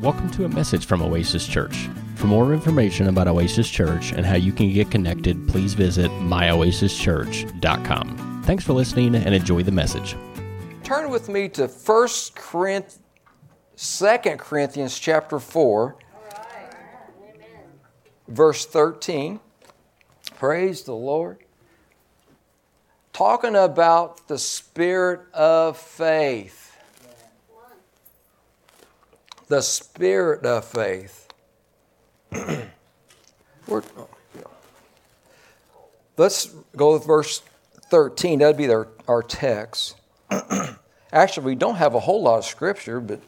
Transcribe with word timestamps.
Welcome 0.00 0.30
to 0.30 0.46
a 0.46 0.48
message 0.48 0.86
from 0.86 1.02
Oasis 1.02 1.46
Church. 1.46 1.90
For 2.14 2.26
more 2.26 2.54
information 2.54 3.08
about 3.08 3.28
Oasis 3.28 3.68
Church 3.68 4.12
and 4.12 4.24
how 4.24 4.36
you 4.36 4.50
can 4.50 4.72
get 4.72 4.90
connected, 4.90 5.46
please 5.46 5.74
visit 5.74 6.10
myoasischurch.com. 6.10 8.42
Thanks 8.46 8.64
for 8.64 8.72
listening 8.72 9.14
and 9.14 9.34
enjoy 9.34 9.62
the 9.62 9.72
message. 9.72 10.16
Turn 10.84 11.10
with 11.10 11.28
me 11.28 11.50
to 11.50 11.66
1 11.66 12.08
Corinthians, 12.34 12.98
2 13.76 14.16
Corinthians 14.38 14.98
chapter 14.98 15.38
4, 15.38 15.96
verse 18.28 18.64
13. 18.64 19.38
Praise 20.36 20.82
the 20.84 20.94
Lord. 20.94 21.44
Talking 23.12 23.54
about 23.54 24.28
the 24.28 24.38
spirit 24.38 25.20
of 25.34 25.76
faith. 25.76 26.69
The 29.50 29.62
spirit 29.62 30.46
of 30.46 30.64
faith. 30.64 31.26
We're- 32.30 32.68
oh, 33.98 34.08
Let's 36.16 36.46
go 36.76 36.92
with 36.92 37.04
verse 37.04 37.42
13. 37.90 38.38
That'd 38.38 38.56
be 38.56 38.70
our, 38.70 38.86
our 39.08 39.24
text. 39.24 39.96
Actually, 41.12 41.46
we 41.46 41.54
don't 41.56 41.74
have 41.74 41.96
a 41.96 41.98
whole 41.98 42.22
lot 42.22 42.38
of 42.38 42.44
scripture, 42.44 43.00
but 43.00 43.20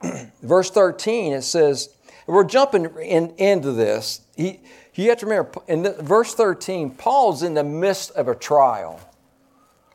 verse 0.42 0.70
13 0.70 1.32
it 1.32 1.42
says, 1.42 1.88
we're 2.28 2.44
jumping 2.44 2.84
in, 3.02 3.30
into 3.36 3.72
this. 3.72 4.20
He, 4.36 4.60
you 4.94 5.08
have 5.08 5.18
to 5.18 5.26
remember, 5.26 5.60
in 5.66 5.82
the, 5.82 5.94
verse 5.94 6.34
13, 6.34 6.92
Paul's 6.92 7.42
in 7.42 7.54
the 7.54 7.64
midst 7.64 8.12
of 8.12 8.28
a 8.28 8.34
trial. 8.36 9.00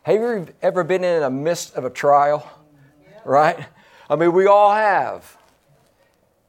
Have 0.01 0.15
you 0.15 0.47
ever 0.61 0.83
been 0.83 1.05
in 1.05 1.21
the 1.21 1.29
midst 1.29 1.73
of 1.75 1.85
a 1.85 1.89
trial? 1.89 2.51
Right? 3.23 3.65
I 4.09 4.17
mean, 4.17 4.33
we 4.33 4.45
all 4.45 4.73
have. 4.73 5.37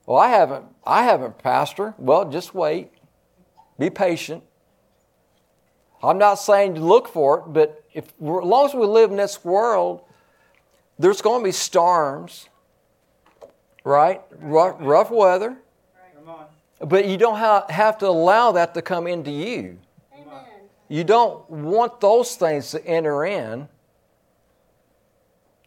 Well, 0.07 0.19
I 0.19 0.29
haven't. 0.29 0.67
I 0.85 1.05
haven't, 1.05 1.39
Pastor. 1.39 1.95
Well, 1.98 2.31
just 2.31 2.55
wait. 2.55 2.91
Be 3.78 3.91
patient. 3.91 4.42
I'm 6.03 6.19
not 6.19 6.34
saying 6.34 6.75
to 6.75 6.81
look 6.81 7.09
for 7.09 7.39
it, 7.39 7.45
but 7.53 7.83
if, 7.95 8.09
as 8.09 8.12
long 8.20 8.67
as 8.67 8.75
we 8.75 8.84
live 8.84 9.11
in 9.11 9.17
this 9.17 9.45
world, 9.45 10.03
there's 10.98 11.23
going 11.23 11.41
to 11.41 11.45
be 11.45 11.53
storms, 11.53 12.48
right? 13.84 14.20
Rough, 14.39 14.77
rough 14.81 15.11
weather. 15.11 15.56
But 16.81 17.06
you 17.06 17.17
don't 17.17 17.39
have 17.39 17.98
to 17.98 18.06
allow 18.06 18.53
that 18.53 18.75
to 18.75 18.83
come 18.83 19.06
into 19.06 19.31
you. 19.31 19.78
You 20.89 21.03
don't 21.03 21.48
want 21.48 22.00
those 22.00 22.37
things 22.37 22.71
to 22.73 22.87
enter 22.87 23.25
in, 23.25 23.69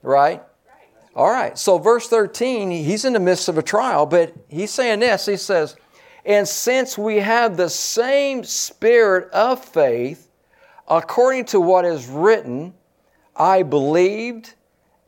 right? 0.04 0.44
All 1.18 1.32
right, 1.32 1.58
so 1.58 1.80
verse 1.80 2.08
13, 2.08 2.70
he's 2.70 3.04
in 3.04 3.14
the 3.14 3.20
midst 3.20 3.50
of 3.50 3.58
a 3.58 3.64
trial, 3.64 4.06
but 4.06 4.36
he's 4.50 4.70
saying 4.70 5.00
this. 5.00 5.26
He 5.26 5.36
says, 5.36 5.76
And 6.23 6.48
since 6.48 6.96
we 6.96 7.16
have 7.16 7.58
the 7.58 7.72
same 7.72 8.44
spirit 8.44 9.28
of 9.32 9.66
faith, 9.66 10.30
according 10.88 11.45
to 11.45 11.60
what 11.60 11.86
is 11.86 12.06
written, 12.06 12.76
I 13.36 13.64
believed, 13.64 14.54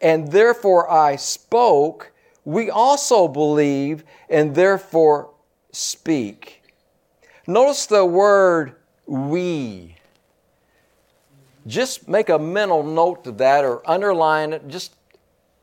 and 0.01 0.31
therefore 0.31 0.91
I 0.91 1.15
spoke, 1.15 2.11
we 2.43 2.71
also 2.71 3.27
believe, 3.27 4.03
and 4.31 4.55
therefore 4.55 5.29
speak. 5.71 6.63
Notice 7.45 7.85
the 7.85 8.03
word 8.03 8.77
we. 9.05 9.95
Just 11.67 12.07
make 12.07 12.29
a 12.29 12.39
mental 12.39 12.81
note 12.81 13.25
to 13.25 13.31
that 13.33 13.63
or 13.63 13.87
underline 13.87 14.53
it. 14.53 14.67
Just 14.67 14.95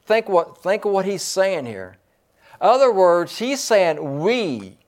think 0.07 0.29
what 0.29 0.63
think 0.63 0.85
of 0.85 0.93
what 0.93 1.05
he's 1.05 1.23
saying 1.23 1.67
here. 1.67 1.97
Other 2.61 2.93
words, 2.93 3.39
he's 3.39 3.61
saying 3.61 4.21
we. 4.21 4.79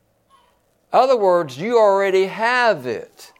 Other 0.92 1.16
words, 1.16 1.58
you 1.58 1.78
already 1.78 2.26
have 2.26 2.86
it. 2.86 3.32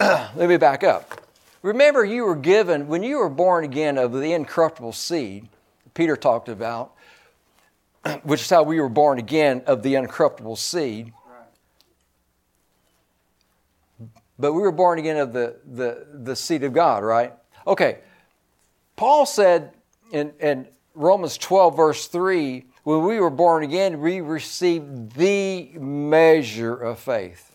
Amen. 0.00 0.28
Let 0.36 0.48
me 0.48 0.56
back 0.56 0.84
up. 0.84 1.20
Remember, 1.62 2.04
you 2.04 2.24
were 2.24 2.36
given, 2.36 2.86
when 2.86 3.02
you 3.02 3.18
were 3.18 3.30
born 3.30 3.64
again 3.64 3.98
of 3.98 4.12
the 4.12 4.32
incorruptible 4.32 4.92
seed, 4.92 5.48
Peter 5.94 6.16
talked 6.16 6.48
about, 6.48 6.92
which 8.22 8.42
is 8.42 8.50
how 8.50 8.62
we 8.62 8.80
were 8.80 8.88
born 8.88 9.18
again 9.18 9.62
of 9.66 9.82
the 9.82 9.96
incorruptible 9.96 10.56
seed. 10.56 11.12
But 14.38 14.52
we 14.52 14.62
were 14.62 14.72
born 14.72 14.98
again 14.98 15.16
of 15.16 15.32
the, 15.32 15.56
the, 15.64 16.06
the 16.12 16.36
seed 16.36 16.64
of 16.64 16.72
God, 16.72 17.04
right? 17.04 17.32
Okay. 17.66 17.98
Paul 18.96 19.26
said 19.26 19.72
in, 20.12 20.32
in 20.40 20.68
Romans 20.94 21.38
12, 21.38 21.76
verse 21.76 22.06
3, 22.06 22.64
when 22.84 23.04
we 23.04 23.18
were 23.18 23.30
born 23.30 23.62
again, 23.62 24.00
we 24.00 24.20
received 24.20 25.14
the 25.14 25.70
measure 25.78 26.74
of 26.74 26.98
faith. 26.98 27.54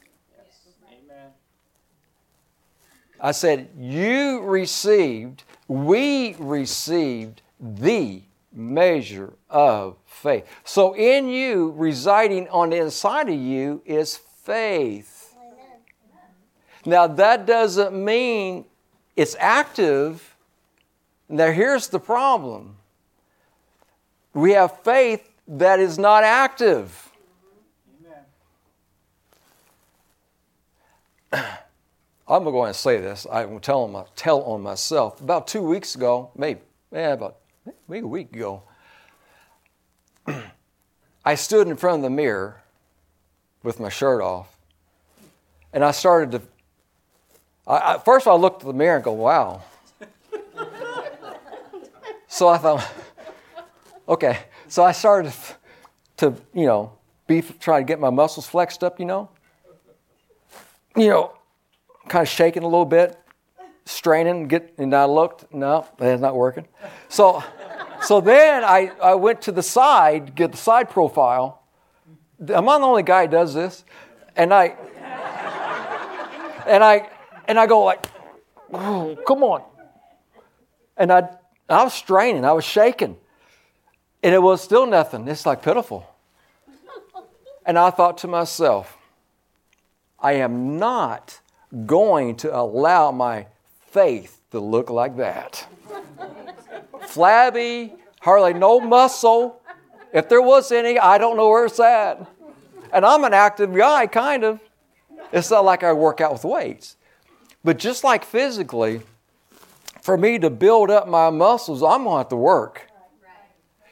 I 3.22 3.32
said, 3.32 3.70
You 3.78 4.42
received, 4.42 5.44
we 5.68 6.36
received 6.40 7.42
the 7.60 8.24
measure 8.54 9.34
of 9.50 9.98
faith. 10.06 10.48
So, 10.64 10.96
in 10.96 11.28
you, 11.28 11.72
residing 11.76 12.48
on 12.50 12.70
the 12.70 12.78
inside 12.78 13.30
of 13.30 13.36
you, 13.36 13.82
is 13.86 14.18
faith. 14.18 15.19
Now, 16.90 17.06
that 17.06 17.46
doesn't 17.46 17.94
mean 17.94 18.66
it's 19.16 19.36
active. 19.38 20.36
Now, 21.30 21.52
here's 21.52 21.88
the 21.88 22.00
problem 22.00 22.78
we 24.34 24.54
have 24.54 24.82
faith 24.82 25.30
that 25.48 25.80
is 25.80 26.00
not 26.00 26.24
active. 26.24 27.12
I'm 31.32 32.44
going 32.44 32.74
to 32.74 32.80
say 32.80 33.00
this. 33.00 33.28
I 33.32 33.46
will 33.46 33.60
tell 33.60 33.84
on, 33.84 33.92
my, 33.92 34.06
tell 34.16 34.42
on 34.42 34.62
myself. 34.62 35.22
About 35.22 35.46
two 35.48 35.62
weeks 35.62 35.94
ago, 35.94 36.32
maybe, 36.36 36.62
yeah, 36.92 37.14
about 37.14 37.36
maybe 37.88 38.06
a 38.06 38.08
week 38.08 38.36
ago, 38.36 38.64
I 41.24 41.36
stood 41.36 41.68
in 41.68 41.78
front 41.78 41.98
of 41.98 42.02
the 42.02 42.10
mirror 42.10 42.64
with 43.62 43.80
my 43.80 43.90
shirt 43.90 44.24
off, 44.24 44.58
and 45.72 45.86
I 45.86 45.92
started 45.92 46.32
to. 46.32 46.42
I, 47.70 47.94
I, 47.94 47.98
first, 48.00 48.28
I 48.28 48.34
looked 48.34 48.64
at 48.64 48.68
the 48.68 48.74
mirror 48.74 48.96
and 48.96 49.04
go, 49.04 49.14
"Wow." 49.14 49.62
so 52.28 52.48
I 52.48 52.58
thought, 52.58 52.92
okay. 54.10 54.40
So 54.68 54.84
I 54.84 54.92
started 54.92 55.32
to, 56.18 56.34
you 56.54 56.66
know, 56.66 56.94
be 57.28 57.42
trying 57.42 57.84
to 57.84 57.86
get 57.86 58.00
my 58.00 58.10
muscles 58.10 58.48
flexed 58.48 58.84
up, 58.84 59.00
you 59.00 59.06
know. 59.06 59.30
You 60.96 61.10
know, 61.10 61.34
kind 62.08 62.24
of 62.24 62.28
shaking 62.28 62.64
a 62.64 62.68
little 62.68 62.86
bit, 62.86 63.18
straining, 63.86 64.48
get, 64.48 64.74
and 64.78 64.94
I 64.94 65.06
looked, 65.06 65.54
no, 65.54 65.88
that's 65.98 66.22
not 66.22 66.36
working. 66.36 66.68
So, 67.08 67.44
so 68.02 68.20
then 68.20 68.64
I, 68.64 68.92
I 69.02 69.14
went 69.14 69.44
to 69.44 69.52
the 69.52 69.64
side, 69.64 70.36
get 70.36 70.52
the 70.52 70.58
side 70.58 70.90
profile. 70.90 71.62
Am 72.50 72.68
I 72.68 72.80
the 72.80 72.86
only 72.86 73.04
guy 73.04 73.26
who 73.26 73.32
does 73.32 73.54
this? 73.54 73.86
And 74.36 74.54
I, 74.54 74.76
and 76.68 76.84
I, 76.84 77.10
and 77.50 77.60
I 77.60 77.66
go 77.66 77.84
like, 77.84 78.06
oh, 78.72 79.18
come 79.28 79.44
on. 79.44 79.64
And 80.96 81.12
I, 81.12 81.30
I 81.68 81.84
was 81.84 81.96
straining, 81.96 82.46
I 82.46 82.52
was 82.52 82.64
shaking. 82.64 83.18
And 84.22 84.36
it 84.36 84.42
was 84.42 84.62
still 84.62 84.86
nothing. 84.86 85.28
It's 85.28 85.46
like 85.46 85.64
pitiful. 85.64 86.08
And 87.66 87.78
I 87.80 87.90
thought 87.90 88.20
to 88.20 88.28
myself, 88.28 88.98
I 90.20 90.34
am 90.34 90.78
not 90.78 91.40
going 91.86 92.36
to 92.38 92.56
allow 92.56 93.12
my 93.12 93.48
faith 93.88 94.40
to 94.52 94.60
look 94.60 94.92
like 94.92 95.18
that. 95.18 95.66
Flabby, 97.08 97.94
hardly 98.20 98.54
no 98.54 98.80
muscle. 98.80 99.60
If 100.14 100.30
there 100.30 100.42
was 100.42 100.72
any, 100.72 101.00
I 101.00 101.18
don't 101.18 101.36
know 101.36 101.50
where 101.50 101.66
it's 101.66 101.80
at. 101.80 102.28
And 102.94 103.06
I'm 103.06 103.24
an 103.24 103.34
active 103.34 103.74
guy, 103.74 104.06
kind 104.06 104.44
of. 104.44 104.60
It's 105.32 105.50
not 105.50 105.66
like 105.66 105.84
I 105.84 105.94
work 105.94 106.22
out 106.22 106.34
with 106.34 106.44
weights. 106.44 106.96
But 107.64 107.78
just 107.78 108.04
like 108.04 108.24
physically, 108.24 109.02
for 110.02 110.18
me 110.18 110.40
to 110.40 110.50
build 110.50 110.90
up 110.90 111.08
my 111.08 111.30
muscles, 111.30 111.84
I'm 111.84 112.04
going 112.04 112.16
to 112.16 112.18
have 112.20 112.30
to 112.30 112.36
work. 112.36 112.90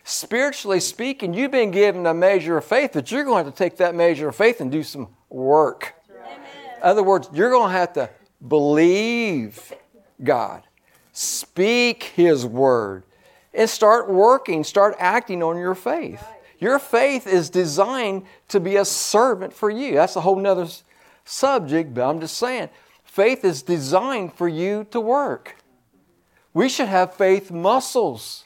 Spiritually 0.03 0.79
speaking, 0.79 1.33
you've 1.33 1.51
been 1.51 1.71
given 1.71 2.05
a 2.05 2.13
measure 2.13 2.57
of 2.57 2.63
faith, 2.63 2.91
but 2.93 3.11
you're 3.11 3.25
going 3.25 3.43
to 3.43 3.45
have 3.45 3.53
to 3.53 3.57
take 3.57 3.77
that 3.77 3.93
measure 3.93 4.29
of 4.29 4.35
faith 4.35 4.61
and 4.61 4.71
do 4.71 4.83
some 4.83 5.09
work. 5.29 5.95
In 6.77 6.83
other 6.83 7.03
words, 7.03 7.29
you're 7.33 7.49
going 7.49 7.71
to 7.71 7.77
have 7.77 7.93
to 7.93 8.09
believe 8.47 9.73
God, 10.23 10.63
speak 11.11 12.03
His 12.03 12.45
word, 12.45 13.03
and 13.53 13.69
start 13.69 14.09
working, 14.09 14.63
start 14.63 14.95
acting 14.97 15.43
on 15.43 15.57
your 15.57 15.75
faith. 15.75 16.23
Your 16.59 16.79
faith 16.79 17.27
is 17.27 17.49
designed 17.49 18.25
to 18.47 18.59
be 18.59 18.77
a 18.77 18.85
servant 18.85 19.53
for 19.53 19.69
you. 19.69 19.95
That's 19.95 20.15
a 20.15 20.21
whole 20.21 20.37
nother 20.37 20.67
subject, 21.25 21.93
but 21.93 22.09
I'm 22.09 22.19
just 22.19 22.37
saying, 22.37 22.69
faith 23.17 23.43
is 23.43 23.63
designed 23.63 24.31
for 24.31 24.47
you 24.47 24.85
to 24.91 25.01
work. 25.01 25.55
We 26.53 26.69
should 26.69 26.87
have 26.87 27.15
faith 27.15 27.49
muscles. 27.49 28.45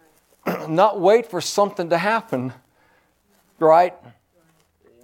not 0.68 0.98
wait 0.98 1.30
for 1.30 1.42
something 1.42 1.90
to 1.90 1.98
happen, 1.98 2.54
right? 3.58 3.92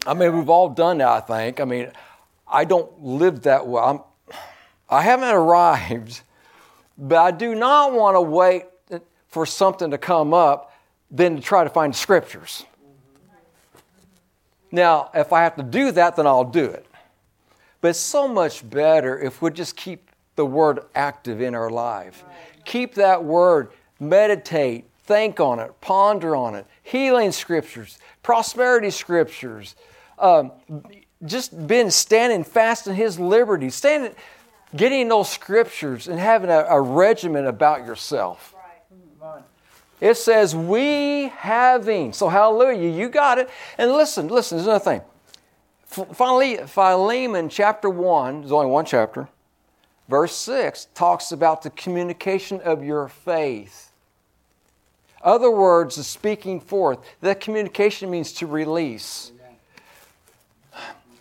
I 0.07 0.15
mean, 0.15 0.35
we've 0.35 0.49
all 0.49 0.71
done 0.71 0.99
that, 0.99 1.09
I 1.09 1.21
think. 1.21 1.61
I 1.61 1.67
mean, 1.67 1.93
I 2.49 2.65
don't 2.65 2.91
live 3.03 3.43
that 3.43 3.67
way. 3.67 3.83
I'm, 3.83 4.01
I 4.89 5.03
haven't 5.03 5.29
arrived, 5.29 6.23
but 6.97 7.19
I 7.19 7.33
do 7.33 7.55
not 7.55 7.93
want 7.93 8.17
to 8.17 8.23
wait 8.23 8.65
for 9.29 9.45
something 9.45 9.91
to 9.91 9.99
come 9.99 10.33
up 10.33 10.73
than 11.11 11.37
to 11.37 11.43
try 11.43 11.65
to 11.65 11.71
find 11.71 11.93
the 11.93 11.99
scriptures. 11.99 12.65
Now, 14.71 15.11
if 15.13 15.35
I 15.35 15.43
have 15.43 15.57
to 15.57 15.63
do 15.63 15.93
that, 15.93 16.17
then 16.17 16.27
I'll 16.27 16.45
do 16.45 16.65
it. 16.65 16.87
But 17.83 17.97
so 17.97 18.27
much 18.27 18.69
better 18.69 19.21
if 19.21 19.43
we 19.43 19.51
just 19.51 19.77
keep 19.77 20.09
the 20.37 20.47
word 20.47 20.81
active 20.95 21.43
in 21.43 21.55
our 21.55 21.69
life. 21.69 22.25
Keep 22.65 22.95
that 22.95 23.23
word, 23.23 23.71
meditate, 24.01 24.87
think 25.05 25.41
on 25.41 25.59
it, 25.59 25.79
ponder 25.81 26.35
on 26.35 26.55
it, 26.55 26.67
healing 26.83 27.33
scriptures, 27.33 27.99
prosperity 28.23 28.91
scriptures, 28.91 29.75
um, 30.19 30.53
just 31.27 31.67
been 31.67 31.91
standing 31.91 32.45
fast 32.45 32.87
in 32.87 32.95
His 32.95 33.19
liberty, 33.19 33.69
standing, 33.69 34.15
getting 34.75 35.09
those 35.09 35.29
scriptures 35.29 36.09
and 36.09 36.19
having 36.19 36.51
a, 36.51 36.65
a 36.69 36.81
regimen 36.81 37.47
about 37.47 37.85
yourself. 37.85 38.55
It 40.01 40.17
says, 40.17 40.55
we 40.55 41.29
having. 41.37 42.13
So, 42.13 42.29
hallelujah, 42.29 42.91
you 42.91 43.09
got 43.09 43.39
it. 43.39 43.49
And 43.79 43.93
listen, 43.93 44.29
listen, 44.29 44.59
there's 44.59 44.67
another 44.67 44.85
thing. 44.85 45.01
Finally, 45.93 46.57
Philemon 46.67 47.49
chapter 47.49 47.91
1, 47.91 48.41
there's 48.41 48.53
only 48.53 48.67
one 48.67 48.85
chapter, 48.85 49.29
verse 50.09 50.35
6 50.37 50.89
talks 50.95 51.33
about 51.33 51.63
the 51.63 51.71
communication 51.71 52.61
of 52.63 52.83
your 52.83 53.09
faith. 53.09 53.93
Other 55.23 55.51
words, 55.51 55.97
the 55.97 56.05
speaking 56.05 56.61
forth. 56.61 56.99
That 57.21 57.41
communication 57.41 58.11
means 58.11 58.33
to 58.35 58.47
release. 58.47 59.33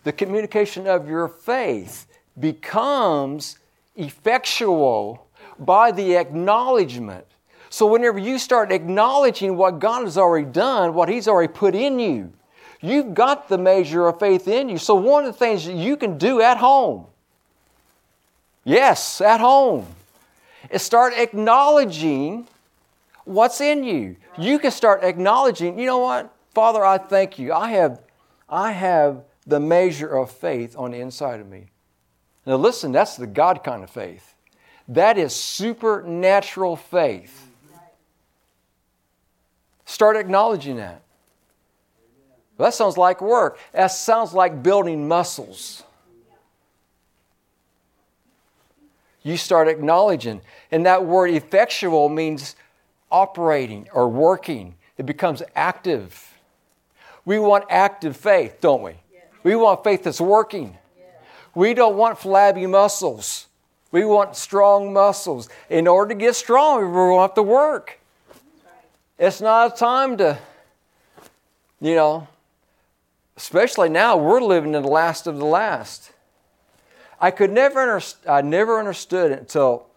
The 0.03 0.11
communication 0.11 0.87
of 0.87 1.07
your 1.07 1.27
faith 1.27 2.07
becomes 2.39 3.59
effectual 3.95 5.27
by 5.59 5.91
the 5.91 6.15
acknowledgement 6.15 7.25
so, 7.73 7.85
whenever 7.85 8.19
you 8.19 8.37
start 8.37 8.69
acknowledging 8.69 9.55
what 9.55 9.79
God 9.79 10.03
has 10.03 10.17
already 10.17 10.45
done, 10.45 10.93
what 10.93 11.07
He's 11.07 11.25
already 11.25 11.53
put 11.53 11.73
in 11.73 11.99
you, 11.99 12.33
you've 12.81 13.13
got 13.13 13.47
the 13.47 13.57
measure 13.57 14.07
of 14.07 14.19
faith 14.19 14.47
in 14.47 14.69
you. 14.69 14.77
So, 14.77 14.95
one 14.95 15.25
of 15.25 15.33
the 15.33 15.37
things 15.37 15.65
you 15.67 15.95
can 15.95 16.17
do 16.17 16.41
at 16.41 16.57
home, 16.57 17.05
yes, 18.63 19.21
at 19.21 19.39
home, 19.39 19.87
is 20.69 20.81
start 20.81 21.13
acknowledging 21.15 22.47
what's 23.25 23.61
in 23.61 23.83
you. 23.83 24.17
You 24.37 24.59
can 24.59 24.71
start 24.71 25.03
acknowledging, 25.03 25.79
you 25.79 25.85
know 25.85 25.99
what? 25.99 26.33
Father, 26.53 26.83
I 26.83 26.97
thank 26.97 27.39
you. 27.39 27.53
I 27.53 27.69
have, 27.71 28.01
I 28.49 28.71
have 28.71 29.23
the 29.45 29.59
measure 29.59 30.15
of 30.15 30.31
faith 30.31 30.75
on 30.77 30.91
the 30.91 30.99
inside 30.99 31.39
of 31.39 31.47
me. 31.47 31.67
Now, 32.45 32.55
listen, 32.55 32.91
that's 32.91 33.15
the 33.15 33.27
God 33.27 33.63
kind 33.63 33.83
of 33.83 33.89
faith. 33.89 34.35
That 34.87 35.17
is 35.17 35.33
supernatural 35.35 36.75
faith. 36.75 37.47
Start 39.85 40.17
acknowledging 40.17 40.77
that. 40.77 41.01
Well, 42.61 42.69
that 42.69 42.75
sounds 42.75 42.95
like 42.95 43.23
work. 43.23 43.57
That 43.73 43.87
sounds 43.87 44.35
like 44.35 44.61
building 44.61 45.07
muscles. 45.07 45.81
You 49.23 49.35
start 49.35 49.67
acknowledging. 49.67 50.41
And 50.69 50.85
that 50.85 51.03
word 51.03 51.31
effectual 51.31 52.07
means 52.07 52.55
operating 53.09 53.89
or 53.93 54.07
working, 54.07 54.75
it 54.95 55.07
becomes 55.07 55.41
active. 55.55 56.37
We 57.25 57.39
want 57.39 57.65
active 57.67 58.15
faith, 58.15 58.61
don't 58.61 58.83
we? 58.83 58.93
We 59.41 59.55
want 59.55 59.83
faith 59.83 60.03
that's 60.03 60.21
working. 60.21 60.77
We 61.55 61.73
don't 61.73 61.97
want 61.97 62.19
flabby 62.19 62.67
muscles. 62.67 63.47
We 63.91 64.05
want 64.05 64.35
strong 64.35 64.93
muscles. 64.93 65.49
In 65.67 65.87
order 65.87 66.13
to 66.13 66.19
get 66.19 66.35
strong, 66.35 66.81
we're 66.81 66.91
going 66.91 67.17
to 67.17 67.21
have 67.21 67.33
to 67.33 67.43
work. 67.43 67.99
It's 69.17 69.41
not 69.41 69.73
a 69.73 69.75
time 69.75 70.17
to, 70.17 70.37
you 71.79 71.95
know, 71.95 72.27
especially 73.37 73.89
now 73.89 74.17
we're 74.17 74.41
living 74.41 74.73
in 74.73 74.81
the 74.81 74.89
last 74.89 75.27
of 75.27 75.37
the 75.37 75.45
last. 75.45 76.11
I 77.19 77.31
could 77.31 77.51
never 77.51 77.85
underst- 77.85 78.27
I 78.27 78.41
never 78.41 78.79
understood 78.79 79.31
until 79.31 79.87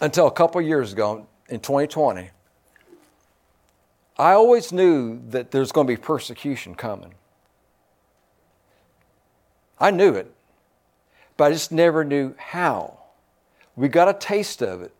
until 0.00 0.26
a 0.26 0.30
couple 0.30 0.60
years 0.60 0.92
ago 0.92 1.26
in 1.48 1.58
2020. 1.60 2.30
I 4.16 4.32
always 4.32 4.72
knew 4.72 5.20
that 5.30 5.50
there's 5.50 5.72
going 5.72 5.86
to 5.86 5.92
be 5.92 5.96
persecution 5.96 6.74
coming. 6.74 7.14
I 9.80 9.90
knew 9.90 10.14
it, 10.14 10.32
but 11.36 11.44
I 11.44 11.52
just 11.52 11.72
never 11.72 12.04
knew 12.04 12.34
how. 12.36 12.98
We 13.76 13.88
got 13.88 14.08
a 14.08 14.14
taste 14.14 14.62
of 14.62 14.82
it 14.82 14.92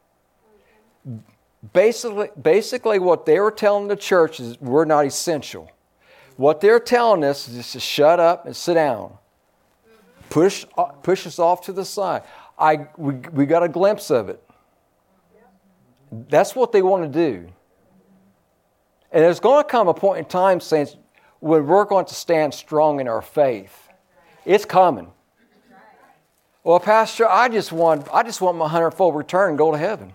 basically, 1.73 2.29
basically 2.41 2.99
what 2.99 3.27
they 3.27 3.41
were 3.41 3.51
telling 3.51 3.89
the 3.89 3.97
church 3.97 4.41
is 4.41 4.61
we're 4.61 4.85
not 4.85 5.07
essential. 5.07 5.71
What 6.39 6.61
they're 6.61 6.79
telling 6.79 7.25
us 7.25 7.49
is 7.49 7.57
just 7.57 7.73
to 7.73 7.81
shut 7.81 8.21
up 8.21 8.47
and 8.47 8.55
sit 8.55 8.75
down. 8.75 9.13
Push, 10.31 10.67
uh, 10.77 10.85
push 10.85 11.27
us 11.27 11.41
off 11.41 11.63
to 11.63 11.73
the 11.73 11.85
side. 11.85 12.23
I, 12.57 12.87
we, 12.97 13.15
we 13.33 13.45
got 13.45 13.65
a 13.65 13.69
glimpse 13.69 14.09
of 14.09 14.29
it. 14.29 14.41
That's 16.13 16.55
what 16.55 16.71
they 16.71 16.81
want 16.81 17.13
to 17.13 17.31
do. 17.31 17.49
And 19.11 19.25
there's 19.25 19.41
going 19.41 19.65
to 19.65 19.69
come 19.69 19.89
a 19.89 19.95
point 19.95 20.21
in 20.21 20.25
time, 20.27 20.61
saints, 20.61 20.97
when 21.41 21.67
we're 21.67 21.85
going 21.85 22.07
to 22.07 22.15
stand 22.15 22.55
strong 22.55 23.01
in 23.01 23.09
our 23.09 23.21
faith. 23.21 23.89
It's 24.45 24.65
coming. 24.65 25.11
Well, 26.63 26.79
Pastor, 26.79 27.29
I 27.29 27.49
just 27.49 27.73
want, 27.73 28.07
I 28.15 28.23
just 28.23 28.41
want 28.41 28.57
my 28.57 28.69
hundredfold 28.69 29.17
return 29.17 29.49
and 29.49 29.59
go 29.59 29.73
to 29.73 29.79
heaven. 29.79 30.15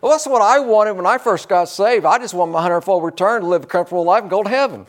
Well, 0.00 0.12
that's 0.12 0.26
what 0.26 0.42
I 0.42 0.60
wanted 0.60 0.92
when 0.92 1.06
I 1.06 1.18
first 1.18 1.48
got 1.48 1.68
saved. 1.68 2.04
I 2.04 2.18
just 2.18 2.34
want 2.34 2.52
my 2.52 2.62
hundredfold 2.62 3.04
return 3.04 3.42
to 3.42 3.46
live 3.46 3.64
a 3.64 3.66
comfortable 3.66 4.04
life 4.04 4.22
and 4.22 4.30
go 4.30 4.42
to 4.42 4.48
heaven. 4.48 4.86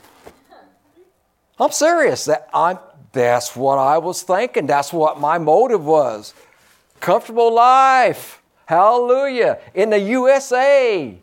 I'm 1.59 1.71
serious. 1.71 2.25
That 2.25 2.49
I'm, 2.53 2.77
that's 3.13 3.55
what 3.55 3.77
I 3.77 3.97
was 3.97 4.21
thinking. 4.21 4.67
That's 4.67 4.91
what 4.91 5.19
my 5.19 5.37
motive 5.37 5.83
was. 5.83 6.33
Comfortable 6.99 7.53
life. 7.53 8.41
Hallelujah. 8.65 9.59
In 9.73 9.89
the 9.89 9.99
USA. 9.99 11.17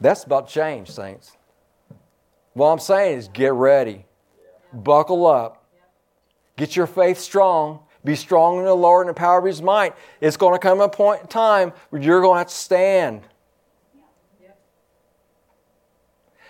That's 0.00 0.24
about 0.24 0.48
to 0.48 0.54
change, 0.54 0.90
saints. 0.90 1.36
What 2.54 2.66
I'm 2.68 2.78
saying 2.78 3.18
is 3.18 3.28
get 3.28 3.52
ready. 3.52 4.04
Buckle 4.72 5.26
up. 5.26 5.64
Get 6.56 6.76
your 6.76 6.86
faith 6.86 7.18
strong. 7.18 7.80
Be 8.04 8.14
strong 8.14 8.58
in 8.58 8.64
the 8.64 8.74
Lord 8.74 9.06
and 9.06 9.16
the 9.16 9.18
power 9.18 9.38
of 9.38 9.44
His 9.44 9.62
might. 9.62 9.94
It's 10.20 10.36
going 10.36 10.54
to 10.54 10.58
come 10.58 10.80
a 10.80 10.88
point 10.88 11.22
in 11.22 11.26
time 11.26 11.72
where 11.90 12.02
you're 12.02 12.20
going 12.20 12.34
to 12.34 12.38
have 12.38 12.48
to 12.48 12.54
stand. 12.54 13.22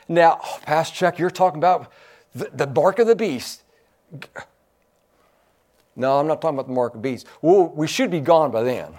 Now, 0.08 0.40
oh, 0.44 0.58
Pastor 0.62 0.96
Chuck, 0.96 1.18
you're 1.18 1.30
talking 1.30 1.58
about 1.58 1.90
the, 2.34 2.50
the 2.52 2.66
mark 2.66 2.98
of 2.98 3.06
the 3.06 3.16
beast. 3.16 3.62
No, 5.96 6.18
I'm 6.18 6.26
not 6.26 6.42
talking 6.42 6.56
about 6.56 6.66
the 6.66 6.74
mark 6.74 6.94
of 6.94 7.02
the 7.02 7.08
beast. 7.08 7.26
Well, 7.40 7.68
we 7.68 7.86
should 7.86 8.10
be 8.10 8.20
gone 8.20 8.50
by 8.50 8.64
then. 8.64 8.94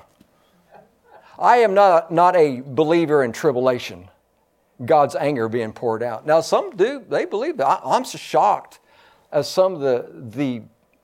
I 1.37 1.57
am 1.57 1.73
not, 1.73 2.11
not 2.11 2.35
a 2.35 2.61
believer 2.61 3.23
in 3.23 3.33
tribulation, 3.33 4.07
God's 4.83 5.15
anger 5.15 5.49
being 5.49 5.73
poured 5.73 6.01
out. 6.01 6.25
Now, 6.25 6.39
some 6.41 6.75
do, 6.75 7.03
they 7.07 7.25
believe 7.25 7.57
that. 7.57 7.67
I, 7.67 7.81
I'm 7.83 8.05
so 8.05 8.17
shocked 8.17 8.79
as 9.31 9.49
some 9.49 9.73
of 9.73 9.81
the, 9.81 10.09
the 10.37 10.61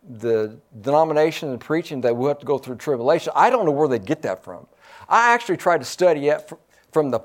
the 0.10 0.58
denomination 0.82 1.50
and 1.50 1.60
preaching 1.60 2.02
that 2.02 2.16
we 2.16 2.28
have 2.28 2.40
to 2.40 2.46
go 2.46 2.58
through 2.58 2.76
tribulation. 2.76 3.32
I 3.36 3.50
don't 3.50 3.66
know 3.66 3.72
where 3.72 3.88
they 3.88 4.00
get 4.00 4.24
that 4.24 4.44
from. 4.44 4.68
I 5.08 5.34
actually 5.34 5.58
tried 5.58 5.80
to 5.80 5.86
study 5.86 6.30
it 6.30 6.52
from 6.92 7.12
the, 7.12 7.20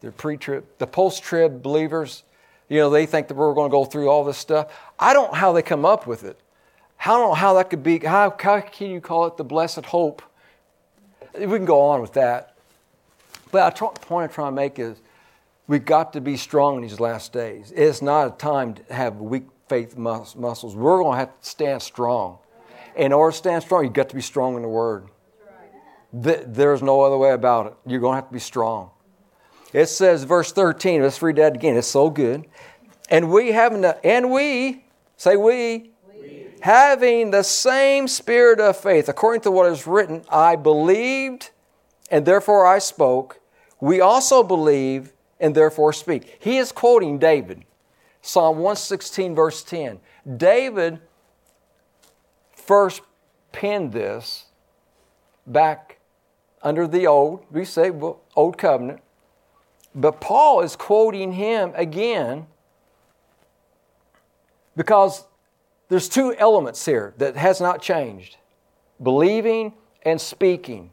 the 0.00 0.12
pre-trib, 0.12 0.64
the 0.78 0.86
post-trib 0.86 1.62
believers. 1.62 2.22
You 2.68 2.78
know, 2.78 2.90
they 2.90 3.06
think 3.06 3.28
that 3.28 3.34
we're 3.34 3.54
going 3.54 3.70
to 3.70 3.72
go 3.72 3.84
through 3.84 4.08
all 4.08 4.24
this 4.24 4.38
stuff. 4.38 4.72
I 4.98 5.12
don't 5.12 5.32
know 5.32 5.38
how 5.38 5.52
they 5.52 5.62
come 5.62 5.84
up 5.84 6.06
with 6.06 6.24
it. 6.24 6.38
I 7.00 7.08
don't 7.08 7.28
know 7.28 7.34
how 7.34 7.54
that 7.54 7.70
could 7.70 7.82
be. 7.82 7.98
How, 7.98 8.34
how 8.38 8.60
can 8.60 8.90
you 8.90 9.00
call 9.00 9.26
it 9.26 9.36
the 9.36 9.44
blessed 9.44 9.86
hope? 9.86 10.22
We 11.38 11.46
can 11.46 11.64
go 11.64 11.80
on 11.80 12.00
with 12.00 12.12
that. 12.14 12.56
But 13.50 13.76
the 13.76 13.86
point 13.86 14.30
I'm 14.30 14.34
trying 14.34 14.52
to 14.52 14.56
make 14.56 14.78
is 14.78 15.00
we've 15.66 15.84
got 15.84 16.12
to 16.14 16.20
be 16.20 16.36
strong 16.36 16.76
in 16.76 16.82
these 16.82 17.00
last 17.00 17.32
days. 17.32 17.72
It's 17.74 18.02
not 18.02 18.26
a 18.26 18.30
time 18.36 18.74
to 18.74 18.92
have 18.92 19.16
weak 19.16 19.44
faith 19.68 19.96
mus- 19.96 20.36
muscles. 20.36 20.74
We're 20.74 20.98
going 20.98 21.14
to 21.14 21.18
have 21.18 21.40
to 21.40 21.48
stand 21.48 21.82
strong. 21.82 22.38
In 22.96 23.12
order 23.12 23.32
to 23.32 23.36
stand 23.36 23.62
strong, 23.62 23.84
you've 23.84 23.92
got 23.92 24.08
to 24.08 24.14
be 24.14 24.22
strong 24.22 24.56
in 24.56 24.62
the 24.62 24.68
Word. 24.68 25.08
There's 26.12 26.82
no 26.82 27.02
other 27.02 27.16
way 27.16 27.32
about 27.32 27.66
it. 27.66 27.74
You're 27.86 28.00
going 28.00 28.12
to 28.12 28.16
have 28.16 28.28
to 28.28 28.32
be 28.32 28.40
strong. 28.40 28.90
It 29.72 29.86
says, 29.86 30.24
verse 30.24 30.52
13, 30.52 31.02
let's 31.02 31.20
read 31.20 31.36
that 31.36 31.54
again. 31.54 31.76
It's 31.76 31.86
so 31.86 32.08
good. 32.08 32.46
And 33.10 33.30
we 33.30 33.52
having 33.52 33.82
the, 33.82 34.04
and 34.04 34.30
we, 34.30 34.84
say 35.16 35.36
we, 35.36 35.92
we, 36.18 36.46
having 36.60 37.30
the 37.30 37.42
same 37.42 38.08
spirit 38.08 38.60
of 38.60 38.76
faith, 38.76 39.08
according 39.08 39.42
to 39.42 39.50
what 39.50 39.70
is 39.70 39.86
written, 39.86 40.24
I 40.30 40.56
believed 40.56 41.50
and 42.10 42.24
therefore 42.24 42.66
I 42.66 42.78
spoke. 42.78 43.40
We 43.80 44.00
also 44.00 44.42
believe 44.42 45.12
and 45.38 45.54
therefore 45.54 45.92
speak. 45.92 46.38
He 46.40 46.58
is 46.58 46.72
quoting 46.72 47.18
David, 47.18 47.64
Psalm 48.28 48.58
116, 48.58 49.34
verse 49.34 49.62
10. 49.62 50.00
David 50.36 51.00
first 52.52 53.00
penned 53.52 53.90
this 53.92 54.44
back 55.46 55.98
under 56.60 56.86
the 56.86 57.06
old, 57.06 57.42
we 57.50 57.64
say 57.64 57.90
old 58.36 58.58
covenant. 58.58 59.00
But 59.94 60.20
Paul 60.20 60.60
is 60.60 60.76
quoting 60.76 61.32
him 61.32 61.72
again 61.74 62.46
because 64.76 65.24
there's 65.88 66.10
two 66.10 66.34
elements 66.34 66.84
here 66.84 67.14
that 67.16 67.34
has 67.34 67.62
not 67.62 67.80
changed 67.80 68.36
believing 69.02 69.72
and 70.02 70.20
speaking. 70.20 70.90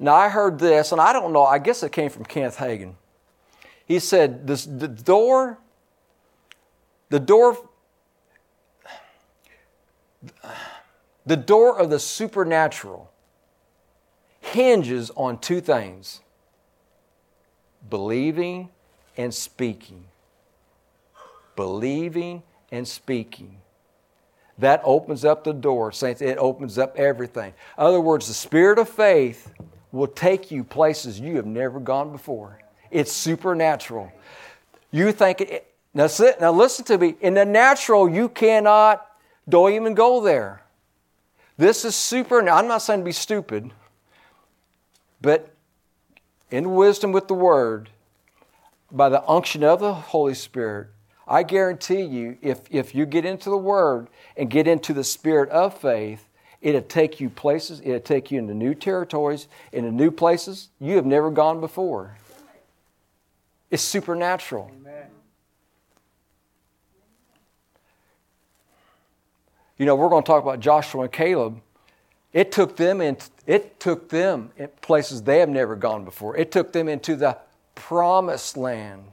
Now, 0.00 0.14
I 0.16 0.28
heard 0.28 0.58
this, 0.58 0.90
and 0.90 1.00
I 1.00 1.12
don't 1.12 1.32
know, 1.32 1.44
I 1.44 1.60
guess 1.60 1.84
it 1.84 1.92
came 1.92 2.10
from 2.10 2.24
Kenneth 2.24 2.56
Hagin. 2.56 2.94
He 3.88 3.98
said, 3.98 4.46
this, 4.46 4.66
The 4.66 4.86
door, 4.86 5.58
the 7.08 7.18
door, 7.18 7.56
the 11.24 11.36
door 11.36 11.80
of 11.80 11.88
the 11.88 11.98
supernatural 11.98 13.10
hinges 14.40 15.10
on 15.16 15.38
two 15.38 15.62
things 15.62 16.20
believing 17.88 18.68
and 19.16 19.32
speaking. 19.32 20.04
Believing 21.56 22.42
and 22.70 22.86
speaking. 22.86 23.56
That 24.58 24.82
opens 24.84 25.24
up 25.24 25.44
the 25.44 25.54
door, 25.54 25.92
saints. 25.92 26.20
It 26.20 26.36
opens 26.36 26.76
up 26.76 26.98
everything. 26.98 27.54
In 27.78 27.84
other 27.84 28.00
words, 28.00 28.28
the 28.28 28.34
spirit 28.34 28.78
of 28.78 28.88
faith 28.88 29.50
will 29.92 30.08
take 30.08 30.50
you 30.50 30.62
places 30.62 31.18
you 31.18 31.36
have 31.36 31.46
never 31.46 31.80
gone 31.80 32.12
before. 32.12 32.58
It's 32.90 33.12
supernatural. 33.12 34.12
You 34.90 35.12
think 35.12 35.40
it, 35.40 35.74
now, 35.94 36.06
sit, 36.06 36.40
now 36.40 36.52
listen 36.52 36.84
to 36.86 36.98
me. 36.98 37.16
In 37.20 37.34
the 37.34 37.44
natural, 37.44 38.08
you 38.08 38.28
cannot, 38.28 39.06
don't 39.48 39.72
even 39.72 39.94
go 39.94 40.20
there. 40.20 40.62
This 41.56 41.84
is 41.84 41.96
super. 41.96 42.40
Now, 42.40 42.56
I'm 42.56 42.68
not 42.68 42.82
saying 42.82 43.00
to 43.00 43.04
be 43.04 43.12
stupid, 43.12 43.72
but 45.20 45.54
in 46.50 46.74
wisdom 46.74 47.12
with 47.12 47.28
the 47.28 47.34
Word, 47.34 47.90
by 48.90 49.08
the 49.08 49.26
unction 49.28 49.64
of 49.64 49.80
the 49.80 49.92
Holy 49.92 50.34
Spirit, 50.34 50.88
I 51.26 51.42
guarantee 51.42 52.02
you, 52.02 52.38
if, 52.40 52.60
if 52.70 52.94
you 52.94 53.04
get 53.04 53.24
into 53.24 53.50
the 53.50 53.58
Word 53.58 54.08
and 54.36 54.48
get 54.48 54.66
into 54.66 54.94
the 54.94 55.04
spirit 55.04 55.50
of 55.50 55.78
faith, 55.78 56.26
it'll 56.62 56.80
take 56.80 57.20
you 57.20 57.28
places, 57.28 57.80
it'll 57.84 58.00
take 58.00 58.30
you 58.30 58.38
into 58.38 58.54
new 58.54 58.74
territories, 58.74 59.48
into 59.72 59.90
new 59.90 60.10
places 60.10 60.68
you 60.80 60.96
have 60.96 61.04
never 61.04 61.30
gone 61.30 61.60
before. 61.60 62.16
It's 63.70 63.82
supernatural. 63.82 64.70
Amen. 64.74 65.06
You 69.76 69.86
know, 69.86 69.94
we're 69.94 70.08
going 70.08 70.24
to 70.24 70.26
talk 70.26 70.42
about 70.42 70.60
Joshua 70.60 71.02
and 71.02 71.12
Caleb. 71.12 71.60
It 72.32 72.50
took 72.50 72.76
them 72.76 73.00
in, 73.00 73.16
it 73.46 73.78
took 73.78 74.08
them 74.08 74.50
in 74.56 74.68
places 74.80 75.22
they 75.22 75.38
have 75.38 75.48
never 75.48 75.76
gone 75.76 76.04
before. 76.04 76.36
It 76.36 76.50
took 76.50 76.72
them 76.72 76.88
into 76.88 77.14
the 77.16 77.38
promised 77.74 78.56
land. 78.56 79.04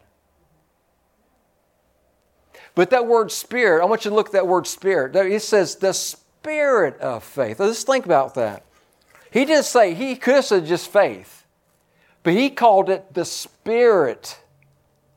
But 2.73 2.89
that 2.89 3.07
word 3.07 3.31
spirit, 3.31 3.81
I 3.81 3.85
want 3.85 4.05
you 4.05 4.09
to 4.09 4.15
look 4.15 4.27
at 4.27 4.33
that 4.33 4.47
word 4.47 4.67
spirit. 4.67 5.15
It 5.15 5.41
says 5.43 5.75
the 5.75 5.93
spirit 5.93 6.99
of 6.99 7.23
faith. 7.23 7.59
Let's 7.59 7.83
think 7.83 8.05
about 8.05 8.35
that. 8.35 8.65
He 9.31 9.45
didn't 9.45 9.65
say, 9.65 9.93
he 9.93 10.15
could 10.15 10.35
have 10.35 10.45
said 10.45 10.65
just 10.65 10.91
faith, 10.91 11.45
but 12.23 12.33
he 12.33 12.49
called 12.49 12.89
it 12.89 13.13
the 13.13 13.25
spirit 13.25 14.39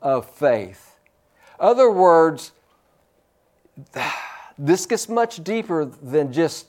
of 0.01 0.29
faith. 0.29 0.95
Other 1.59 1.89
words, 1.91 2.51
this 4.57 4.85
gets 4.85 5.09
much 5.09 5.43
deeper 5.43 5.85
than 5.85 6.31
just 6.31 6.67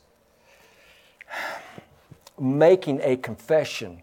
making 2.38 3.00
a 3.02 3.16
confession. 3.16 4.02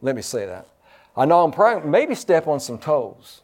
Let 0.00 0.14
me 0.14 0.22
say 0.22 0.46
that. 0.46 0.68
I 1.16 1.24
know 1.24 1.42
I'm 1.42 1.50
probably 1.50 1.90
maybe 1.90 2.14
step 2.14 2.46
on 2.46 2.60
some 2.60 2.78
toes. 2.78 3.42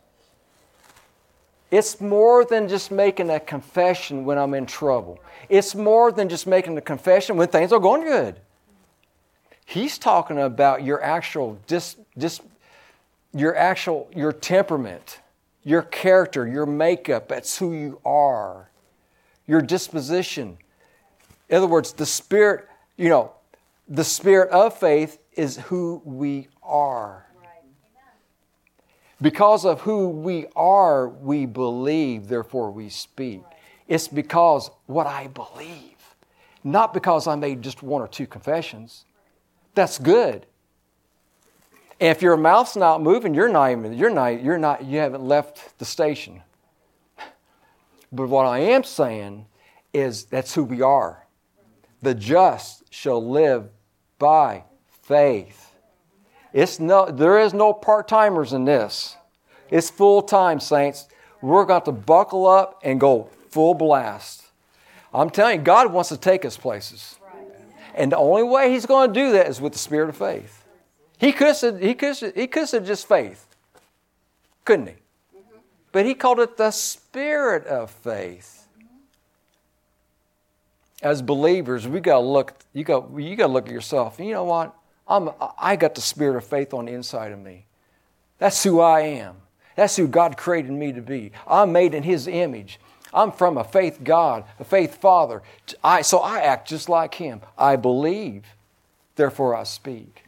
It's 1.71 2.01
more 2.01 2.45
than 2.45 2.69
just 2.69 2.93
making 2.93 3.31
a 3.31 3.41
confession 3.41 4.25
when 4.25 4.39
I'm 4.39 4.55
in 4.55 4.65
trouble. 4.65 5.19
It's 5.49 5.75
more 5.75 6.13
than 6.13 6.29
just 6.29 6.47
making 6.47 6.79
a 6.79 6.81
confession 6.81 7.37
when 7.37 7.49
things 7.49 7.73
are 7.73 7.81
going 7.81 8.03
good. 8.03 8.37
He's 9.67 9.99
talking 9.99 10.39
about 10.39 10.85
your 10.85 11.03
actual 11.03 11.59
dis, 11.67 11.97
dis, 12.17 12.41
your 13.35 13.57
actual 13.57 14.09
your 14.15 14.33
temperament, 14.33 15.21
your 15.63 15.83
character, 15.83 16.47
your 16.47 16.67
makeup, 16.67 17.29
that's 17.29 17.59
who 17.59 17.73
you 17.73 18.01
are. 18.05 18.71
Your 19.47 19.61
disposition. 19.61 20.57
In 21.49 21.57
other 21.57 21.67
words, 21.67 21.93
the 21.93 22.07
spirit, 22.07 22.69
you 22.97 23.09
know, 23.09 23.33
the 23.89 24.05
spirit 24.05 24.51
of 24.51 24.79
faith 24.79 25.19
is 25.33 25.59
who 25.59 26.01
we 26.05 26.49
are. 26.63 27.27
Because 29.21 29.65
of 29.65 29.83
who 29.83 30.09
we 30.09 30.47
are, 30.57 31.09
we 31.09 31.47
believe, 31.47 32.29
therefore 32.29 32.71
we 32.71 32.89
speak. 32.89 33.43
It's 33.87 34.09
because 34.09 34.71
what 34.87 35.07
I 35.07 35.29
believe, 35.29 35.97
not 36.63 36.95
because 36.95 37.27
I 37.27 37.35
made 37.35 37.63
just 37.63 37.83
one 37.83 38.03
or 38.03 38.09
two 38.09 38.27
confessions. 38.27 39.05
That's 39.75 39.99
good. 39.99 40.47
And 42.01 42.11
if 42.11 42.23
your 42.23 42.37
mouth's 42.37 42.77
not 42.77 43.03
moving, 43.03 43.35
you're 43.35 43.49
not 43.49 43.71
even, 43.71 43.93
you're 43.93 44.11
not, 44.11 44.43
you're 44.43 44.59
not, 44.59 44.85
you 44.85 44.99
haven't 44.99 45.23
left 45.23 45.79
the 45.79 45.85
station. 45.85 46.43
But 48.11 48.29
what 48.29 48.47
I 48.47 48.59
am 48.59 48.85
saying 48.85 49.47
is 49.93 50.25
that's 50.25 50.55
who 50.55 50.65
we 50.65 50.83
are. 50.83 51.27
The 52.03 52.15
just 52.15 52.93
shall 52.93 53.25
live 53.25 53.69
by 54.19 54.65
faith. 55.03 55.73
It's 56.53 56.79
no, 56.79 57.11
there 57.11 57.41
is 57.41 57.55
no 57.55 57.73
part 57.73 58.07
timers 58.07 58.53
in 58.53 58.65
this. 58.65 59.17
It's 59.71 59.91
full 59.91 60.23
time, 60.23 60.61
saints. 60.61 61.09
We're 61.41 61.65
going 61.65 61.83
to 61.83 61.93
buckle 61.93 62.47
up 62.47 62.81
and 62.85 63.01
go 63.01 63.29
full 63.51 63.75
blast. 63.75 64.45
I'm 65.13 65.31
telling 65.31 65.59
you, 65.59 65.65
God 65.65 65.93
wants 65.93 66.09
to 66.11 66.17
take 66.17 66.45
us 66.45 66.57
places. 66.57 67.17
And 67.95 68.11
the 68.11 68.17
only 68.17 68.43
way 68.43 68.73
He's 68.73 68.87
going 68.87 69.13
to 69.13 69.15
do 69.15 69.33
that 69.33 69.49
is 69.49 69.61
with 69.61 69.73
the 69.73 69.79
spirit 69.79 70.09
of 70.09 70.17
faith. 70.17 70.64
He 71.25 71.33
could 71.33 71.57
have 71.57 71.81
he 71.81 71.95
could 71.95 72.71
have 72.71 72.87
just 72.87 73.09
faith, 73.09 73.47
couldn't 74.67 74.89
he? 74.89 74.95
But 75.91 76.05
He 76.05 76.13
called 76.13 76.39
it 76.39 76.59
the 76.59 76.71
spirit 76.71 77.67
of 77.67 77.91
faith. 77.91 78.67
As 81.03 81.23
believers, 81.23 81.89
we 81.89 82.01
got 82.01 82.17
to 82.17 82.27
look. 82.27 82.53
You 82.75 82.85
got 82.85 83.11
you 83.19 83.37
got 83.37 83.47
to 83.47 83.53
look 83.55 83.69
at 83.69 83.73
yourself. 83.73 84.19
You 84.19 84.33
know 84.33 84.45
what? 84.45 84.75
I'm, 85.09 85.31
I 85.59 85.77
got 85.77 85.95
the 85.95 86.03
spirit 86.03 86.37
of 86.37 86.45
faith 86.45 86.75
on 86.75 86.85
the 86.85 86.93
inside 86.93 87.33
of 87.33 87.39
me. 87.39 87.65
That's 88.39 88.63
who 88.63 88.81
I 88.81 89.01
am. 89.01 89.37
That's 89.77 89.97
who 89.97 90.07
God 90.07 90.37
created 90.37 90.73
me 90.73 90.93
to 90.93 91.01
be. 91.01 91.33
I'm 91.47 91.73
made 91.73 91.95
in 91.95 92.03
His 92.03 92.29
image. 92.29 92.79
I'm 93.15 93.33
from 93.33 93.57
a 93.57 93.65
faith 93.65 94.01
God, 94.05 94.45
a 94.61 94.65
faith 94.65 95.01
Father. 95.01 95.43
I, 95.83 96.03
so 96.03 96.19
I 96.19 96.41
act 96.41 96.69
just 96.69 96.91
like 96.91 97.15
Him. 97.15 97.41
I 97.57 97.77
believe, 97.77 98.45
therefore 99.17 99.57
I 99.57 99.63
speak. 99.63 100.24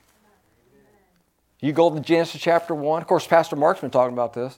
You 1.67 1.73
go 1.73 1.93
to 1.93 1.99
Genesis 1.99 2.41
chapter 2.41 2.77
1. 2.77 3.03
Of 3.03 3.09
course, 3.09 3.27
Pastor 3.27 3.57
Mark's 3.57 3.81
been 3.81 3.91
talking 3.91 4.13
about 4.13 4.35
this. 4.35 4.57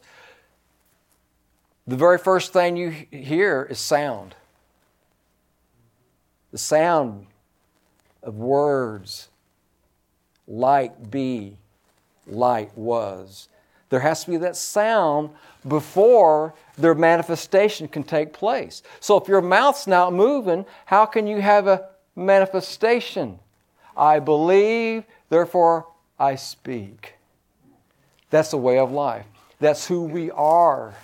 The 1.86 1.96
very 1.96 2.18
first 2.18 2.52
thing 2.52 2.76
you 2.76 2.90
hear 2.90 3.66
is 3.70 3.78
sound. 3.78 4.34
The 6.52 6.58
sound 6.58 7.24
of 8.22 8.34
words 8.34 9.30
light 10.46 11.10
be, 11.10 11.56
light 12.26 12.76
was. 12.76 13.48
There 13.88 14.00
has 14.00 14.24
to 14.24 14.32
be 14.32 14.36
that 14.36 14.54
sound 14.54 15.30
before 15.66 16.52
their 16.76 16.94
manifestation 16.94 17.88
can 17.88 18.02
take 18.02 18.34
place. 18.34 18.82
So 19.00 19.16
if 19.16 19.28
your 19.28 19.40
mouth's 19.40 19.86
not 19.86 20.12
moving, 20.12 20.66
how 20.84 21.06
can 21.06 21.26
you 21.26 21.40
have 21.40 21.68
a 21.68 21.88
manifestation? 22.14 23.38
I 23.96 24.18
believe, 24.18 25.04
therefore 25.30 25.86
I 26.18 26.34
speak. 26.34 27.14
That's 28.30 28.50
the 28.50 28.56
way 28.56 28.78
of 28.78 28.90
life. 28.90 29.26
That's 29.60 29.87
who 29.87 30.02
we 30.02 30.30
are. 30.30 30.94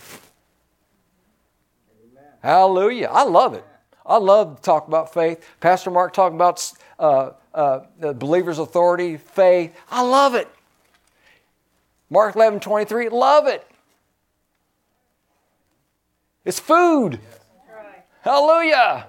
Amen. 2.03 2.25
Hallelujah. 2.43 3.09
I 3.11 3.23
love 3.25 3.55
it. 3.55 3.65
I 4.07 4.19
love 4.19 4.57
to 4.57 4.63
talk 4.63 4.87
about 4.87 5.15
faith. 5.15 5.45
Pastor 5.61 5.91
Mark 5.91 6.13
talking 6.13 6.37
about 6.37 6.73
uh, 6.99 7.31
uh, 7.55 7.81
the 7.99 8.13
believer's 8.13 8.59
authority, 8.59 9.17
faith. 9.17 9.75
I 9.91 10.03
love 10.03 10.35
it. 10.35 10.49
Mark 12.11 12.37
11, 12.37 12.61
23, 12.61 13.09
love 13.09 13.47
it. 13.47 13.67
It's 16.45 16.61
food. 16.61 17.19
Hallelujah. 18.21 19.07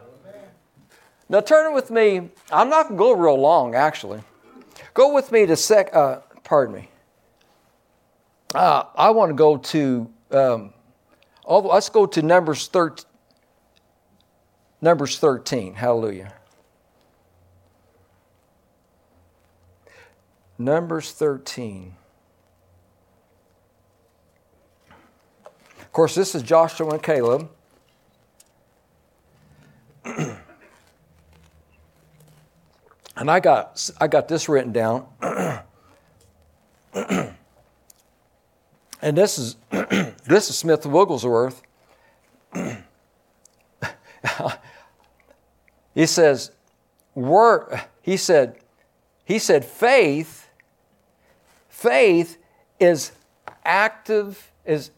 Now 1.27 1.41
turn 1.41 1.74
with 1.74 1.91
me. 1.91 2.29
I'm 2.51 2.69
not 2.69 2.88
going 2.88 2.97
to 2.97 3.03
go 3.03 3.12
real 3.13 3.39
long, 3.39 3.75
actually. 3.75 4.21
Go 4.95 5.13
with 5.13 5.31
me 5.31 5.45
to 5.45 5.55
sec. 5.57 5.93
Uh, 5.93 6.21
pardon 6.43 6.73
me. 6.73 6.89
Uh, 8.55 8.85
I 8.95 9.11
want 9.11 9.29
to 9.29 9.35
go 9.35 9.57
to. 9.57 10.09
Um, 10.31 10.73
all, 11.43 11.61
let's 11.61 11.89
go 11.89 12.07
to 12.07 12.21
Numbers 12.21 12.67
13. 12.67 13.05
Numbers 14.81 15.19
13. 15.19 15.75
Hallelujah. 15.75 16.33
Numbers 20.57 21.11
13. 21.11 21.93
Of 25.77 25.91
course, 25.91 26.15
this 26.15 26.35
is 26.35 26.41
Joshua 26.41 26.91
and 26.91 27.03
Caleb. 27.03 27.49
and 33.15 33.29
I 33.31 33.39
got 33.39 33.89
I 34.00 34.07
got 34.07 34.27
this 34.27 34.50
written 34.50 34.72
down. 34.72 35.05
and 39.01 39.17
this 39.17 39.38
is 39.38 39.55
this 39.72 40.50
is 40.50 40.57
Smith 40.57 40.86
Wigglesworth. 40.86 41.62
he 45.93 46.05
says, 46.05 46.51
"Word." 47.13 47.81
He 48.01 48.17
said, 48.17 48.60
he 49.25 49.39
said, 49.39 49.65
faith 49.65 50.45
Faith 51.75 52.38
is 52.79 53.12
active, 53.65 54.50
is, 54.65 54.91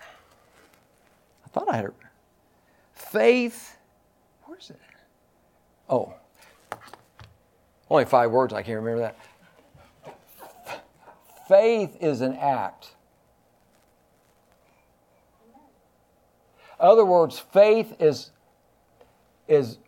I 0.00 1.48
thought 1.48 1.68
I 1.68 1.76
had 1.76 1.86
it. 1.86 1.94
Faith, 2.92 3.78
where's 4.44 4.68
it? 4.68 4.78
Oh, 5.88 6.14
only 7.94 8.04
five 8.04 8.30
words, 8.30 8.52
I 8.52 8.62
can't 8.62 8.80
remember 8.80 9.00
that. 9.02 9.16
Faith 11.48 11.96
is 12.00 12.20
an 12.20 12.34
act. 12.34 12.90
other 16.80 17.04
words, 17.04 17.38
faith 17.38 17.94
is, 17.98 18.30
is 19.48 19.78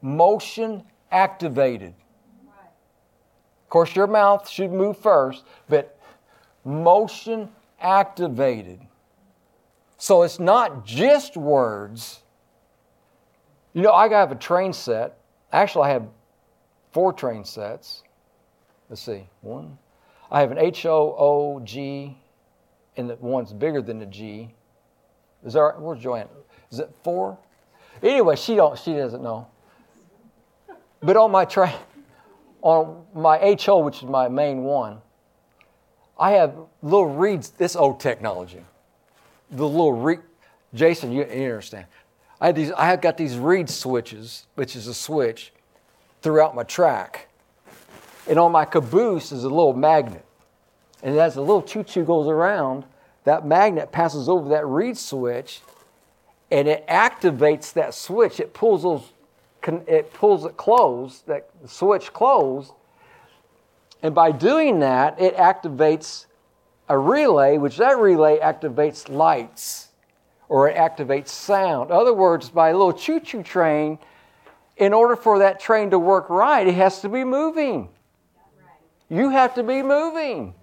motion 0.00 0.82
activated. 1.10 1.92
Of 2.46 3.68
course, 3.68 3.94
your 3.94 4.06
mouth 4.06 4.48
should 4.48 4.72
move 4.72 4.96
first, 4.96 5.44
but 5.68 5.98
motion 6.64 7.48
activated. 7.80 8.80
So 9.98 10.22
it's 10.22 10.40
not 10.40 10.86
just 10.86 11.36
words. 11.36 12.22
You 13.74 13.82
know, 13.82 13.92
I 13.92 14.08
have 14.08 14.32
a 14.32 14.36
train 14.36 14.72
set. 14.72 15.18
Actually, 15.52 15.88
I 15.88 15.92
have 15.92 16.08
four 16.92 17.12
train 17.12 17.44
sets. 17.44 18.02
Let's 18.88 19.02
see, 19.02 19.28
one. 19.40 19.78
I 20.30 20.40
have 20.40 20.50
an 20.50 20.58
H 20.58 20.86
O 20.86 21.14
O 21.18 21.60
G, 21.60 22.16
and 22.96 23.10
the 23.10 23.16
one's 23.16 23.52
bigger 23.52 23.82
than 23.82 23.98
the 23.98 24.06
G. 24.06 24.54
Is 25.44 25.54
that 25.54 25.80
where's 25.80 26.00
Joanne? 26.00 26.28
Is 26.70 26.78
it 26.80 26.90
four? 27.02 27.38
Anyway, 28.02 28.36
she 28.36 28.54
don't. 28.54 28.78
She 28.78 28.94
doesn't 28.94 29.22
know. 29.22 29.48
But 31.02 31.16
on 31.16 31.30
my 31.30 31.44
train, 31.44 31.72
on 32.62 33.04
my 33.14 33.56
HO, 33.60 33.80
which 33.80 33.98
is 33.98 34.04
my 34.04 34.28
main 34.28 34.62
one, 34.62 35.00
I 36.18 36.32
have 36.32 36.54
little 36.82 37.06
reeds. 37.06 37.50
This 37.50 37.74
old 37.74 38.00
technology, 38.00 38.64
the 39.50 39.66
little 39.66 39.92
reed. 39.92 40.20
Jason, 40.72 41.10
you, 41.10 41.24
you 41.24 41.44
understand? 41.44 41.86
I 42.40 42.46
had 42.46 42.56
these. 42.56 42.72
I 42.72 42.86
have 42.86 43.00
got 43.00 43.16
these 43.16 43.36
reed 43.36 43.68
switches, 43.68 44.46
which 44.54 44.76
is 44.76 44.86
a 44.86 44.94
switch, 44.94 45.52
throughout 46.22 46.54
my 46.54 46.62
track, 46.62 47.28
and 48.28 48.38
on 48.38 48.52
my 48.52 48.64
caboose 48.64 49.32
is 49.32 49.44
a 49.44 49.48
little 49.48 49.72
magnet, 49.72 50.24
and 51.02 51.18
as 51.18 51.34
the 51.34 51.40
little 51.40 51.62
choo-choo 51.62 52.04
goes 52.04 52.28
around, 52.28 52.84
that 53.24 53.46
magnet 53.46 53.92
passes 53.92 54.28
over 54.28 54.48
that 54.50 54.66
reed 54.66 54.96
switch, 54.96 55.60
and 56.50 56.66
it 56.68 56.86
activates 56.88 57.72
that 57.74 57.94
switch. 57.94 58.40
It 58.40 58.54
pulls 58.54 58.82
those 58.82 59.12
it 59.62 60.12
pulls 60.14 60.46
it 60.46 60.56
closed, 60.56 61.26
that 61.26 61.50
switch 61.66 62.12
closed. 62.12 62.72
And 64.02 64.14
by 64.14 64.32
doing 64.32 64.78
that, 64.80 65.20
it 65.20 65.36
activates 65.36 66.24
a 66.88 66.96
relay, 66.96 67.58
which 67.58 67.76
that 67.76 67.98
relay 67.98 68.38
activates 68.38 69.08
lights 69.08 69.88
or 70.48 70.68
it 70.68 70.76
activates 70.76 71.28
sound. 71.28 71.90
In 71.90 71.96
other 71.96 72.14
words, 72.14 72.48
by 72.48 72.70
a 72.70 72.72
little 72.72 72.92
choo 72.92 73.20
choo 73.20 73.42
train, 73.42 73.98
in 74.76 74.92
order 74.92 75.16
for 75.16 75.40
that 75.40 75.60
train 75.60 75.90
to 75.90 75.98
work 75.98 76.30
right, 76.30 76.66
it 76.66 76.74
has 76.74 77.00
to 77.02 77.08
be 77.08 77.24
moving. 77.24 77.88
You 79.08 79.30
have 79.30 79.54
to 79.54 79.62
be 79.62 79.82
moving. 79.82 80.54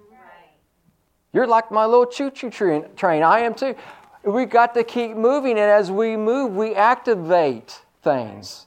You're 1.34 1.48
like 1.48 1.72
my 1.72 1.86
little 1.86 2.06
choo 2.06 2.32
choo 2.32 2.50
train. 2.50 3.24
I 3.24 3.42
am 3.42 3.54
too. 3.54 3.76
We've 4.24 4.50
got 4.50 4.74
to 4.74 4.84
keep 4.84 5.16
moving, 5.16 5.52
and 5.52 5.70
as 5.70 5.92
we 5.92 6.18
move, 6.18 6.56
we 6.56 6.74
activate 6.74 7.80
things. 8.02 8.66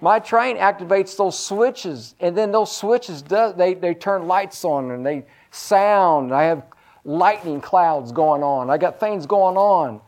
My 0.00 0.20
train 0.20 0.56
activates 0.56 1.16
those 1.16 1.38
switches, 1.38 2.14
and 2.20 2.36
then 2.36 2.52
those 2.52 2.74
switches 2.74 3.20
does 3.20 3.54
they, 3.56 3.74
they 3.74 3.94
turn 3.94 4.28
lights 4.28 4.64
on 4.64 4.92
and 4.92 5.04
they 5.04 5.26
sound. 5.50 6.32
I 6.32 6.44
have 6.44 6.62
lightning 7.04 7.60
clouds 7.60 8.12
going 8.12 8.42
on. 8.42 8.70
I 8.70 8.78
got 8.78 9.00
things 9.00 9.26
going 9.26 9.56
on. 9.56 10.00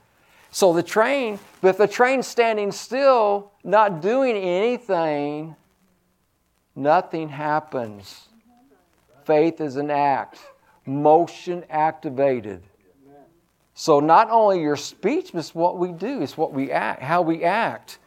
So 0.51 0.73
the 0.73 0.83
train, 0.83 1.39
but 1.61 1.79
the 1.79 1.87
train's 1.87 2.27
standing 2.27 2.73
still, 2.73 3.53
not 3.63 4.03
doing 4.03 4.37
anything, 4.37 5.55
nothing 6.75 7.29
happens. 7.29 8.29
Faith 9.25 9.61
is 9.61 9.77
an 9.77 9.91
act, 9.91 10.41
motion 10.87 11.65
activated. 11.71 12.63
So 13.75 14.01
not 14.01 14.29
only 14.31 14.61
your 14.61 14.77
speech, 14.77 15.31
but 15.33 15.47
what 15.55 15.79
we 15.79 15.93
do, 15.93 16.21
it's 16.21 16.37
what 16.37 16.53
we 16.53 16.71
act, 16.71 17.03
how 17.03 17.23
we 17.23 17.45
act. 17.45 17.99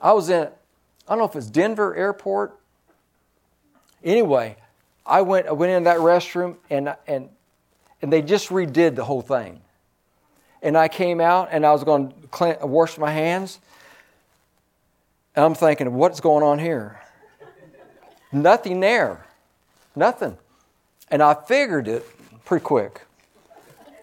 I 0.00 0.12
was 0.12 0.28
in 0.28 0.48
I 1.08 1.12
don't 1.12 1.18
know 1.18 1.24
if 1.24 1.36
it's 1.36 1.46
Denver 1.46 1.94
Airport. 1.94 2.58
Anyway, 4.02 4.56
I 5.06 5.22
went 5.22 5.46
I 5.46 5.52
went 5.52 5.72
in 5.72 5.84
that 5.84 5.98
restroom 5.98 6.56
and 6.68 6.94
and 7.06 7.28
and 8.02 8.12
they 8.12 8.20
just 8.20 8.48
redid 8.48 8.96
the 8.96 9.04
whole 9.04 9.22
thing. 9.22 9.62
And 10.66 10.76
I 10.76 10.88
came 10.88 11.20
out 11.20 11.50
and 11.52 11.64
I 11.64 11.70
was 11.70 11.84
going 11.84 12.12
to 12.32 12.58
wash 12.62 12.98
my 12.98 13.12
hands. 13.12 13.60
And 15.36 15.44
I'm 15.44 15.54
thinking, 15.54 15.94
what's 15.94 16.18
going 16.18 16.42
on 16.42 16.58
here? 16.58 17.00
Nothing 18.32 18.80
there. 18.80 19.24
Nothing. 19.94 20.36
And 21.08 21.22
I 21.22 21.34
figured 21.34 21.86
it 21.86 22.04
pretty 22.44 22.64
quick. 22.64 23.02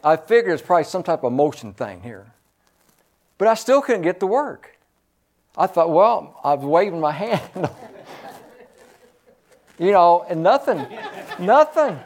I 0.05 0.15
figured 0.15 0.53
it's 0.53 0.65
probably 0.65 0.85
some 0.85 1.03
type 1.03 1.25
of 1.25 1.33
motion 1.33 1.73
thing 1.73 2.01
here. 2.01 2.27
But 3.37 3.49
I 3.49 3.55
still 3.55 3.81
couldn't 3.81 4.03
get 4.03 4.21
to 4.21 4.25
work. 4.27 4.77
I 5.57 5.67
thought, 5.67 5.89
well, 5.89 6.39
I 6.45 6.53
was 6.53 6.63
waving 6.63 7.01
my 7.01 7.11
hand. 7.25 7.69
you 9.77 9.91
know, 9.91 10.25
and 10.29 10.41
nothing, 10.41 10.87
nothing, 11.39 11.99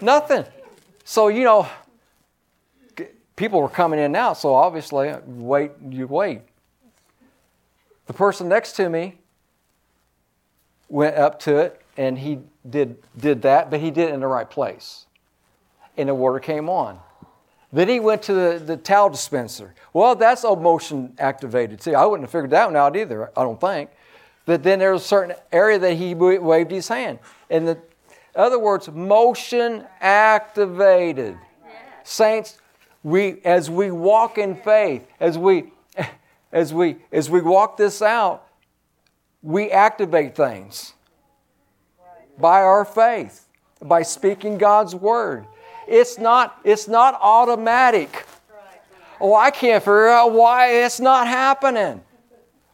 nothing. 0.00 0.46
So, 1.04 1.28
you 1.28 1.44
know, 1.44 1.68
people 3.38 3.62
were 3.62 3.68
coming 3.68 4.00
in 4.00 4.12
now, 4.12 4.34
so 4.34 4.54
obviously, 4.54 5.14
wait, 5.24 5.70
you 5.88 6.06
wait. 6.06 6.42
The 8.06 8.12
person 8.12 8.48
next 8.48 8.72
to 8.72 8.88
me 8.88 9.18
went 10.88 11.16
up 11.16 11.38
to 11.40 11.56
it 11.58 11.80
and 11.96 12.18
he 12.18 12.40
did, 12.68 12.96
did 13.16 13.42
that, 13.42 13.70
but 13.70 13.80
he 13.80 13.90
did 13.90 14.10
it 14.10 14.14
in 14.14 14.20
the 14.20 14.26
right 14.26 14.48
place. 14.48 15.06
And 15.96 16.08
the 16.08 16.14
water 16.14 16.40
came 16.40 16.68
on. 16.68 17.00
Then 17.72 17.88
he 17.88 18.00
went 18.00 18.22
to 18.22 18.32
the, 18.32 18.62
the 18.64 18.76
towel 18.76 19.10
dispenser. 19.10 19.74
Well, 19.92 20.14
that's 20.14 20.44
all 20.44 20.56
motion 20.56 21.14
activated. 21.18 21.82
See, 21.82 21.94
I 21.94 22.04
wouldn't 22.04 22.24
have 22.24 22.32
figured 22.32 22.50
that 22.50 22.66
one 22.66 22.76
out 22.76 22.96
either, 22.96 23.30
I 23.36 23.42
don't 23.42 23.60
think. 23.60 23.90
But 24.46 24.62
then 24.62 24.78
there 24.78 24.92
was 24.92 25.02
a 25.02 25.06
certain 25.06 25.36
area 25.52 25.78
that 25.78 25.94
he 25.94 26.14
waved 26.14 26.70
his 26.70 26.88
hand. 26.88 27.18
In 27.50 27.66
the 27.66 27.78
other 28.34 28.58
words, 28.58 28.88
motion 28.88 29.84
activated. 30.00 31.36
Saints, 32.04 32.58
we 33.08 33.40
as 33.44 33.70
we 33.70 33.90
walk 33.90 34.38
in 34.38 34.54
faith, 34.56 35.06
as 35.20 35.38
we 35.38 35.72
as 36.52 36.72
we 36.72 36.96
as 37.12 37.30
we 37.30 37.40
walk 37.40 37.76
this 37.76 38.02
out, 38.02 38.46
we 39.42 39.70
activate 39.70 40.34
things 40.36 40.94
by 42.38 42.62
our 42.62 42.84
faith, 42.84 43.46
by 43.82 44.02
speaking 44.02 44.58
God's 44.58 44.94
word. 44.94 45.46
It's 45.86 46.18
not, 46.18 46.60
it's 46.64 46.86
not 46.86 47.18
automatic. 47.20 48.26
Oh, 49.20 49.34
I 49.34 49.50
can't 49.50 49.82
figure 49.82 50.08
out 50.08 50.32
why 50.32 50.84
it's 50.84 51.00
not 51.00 51.26
happening. 51.26 52.02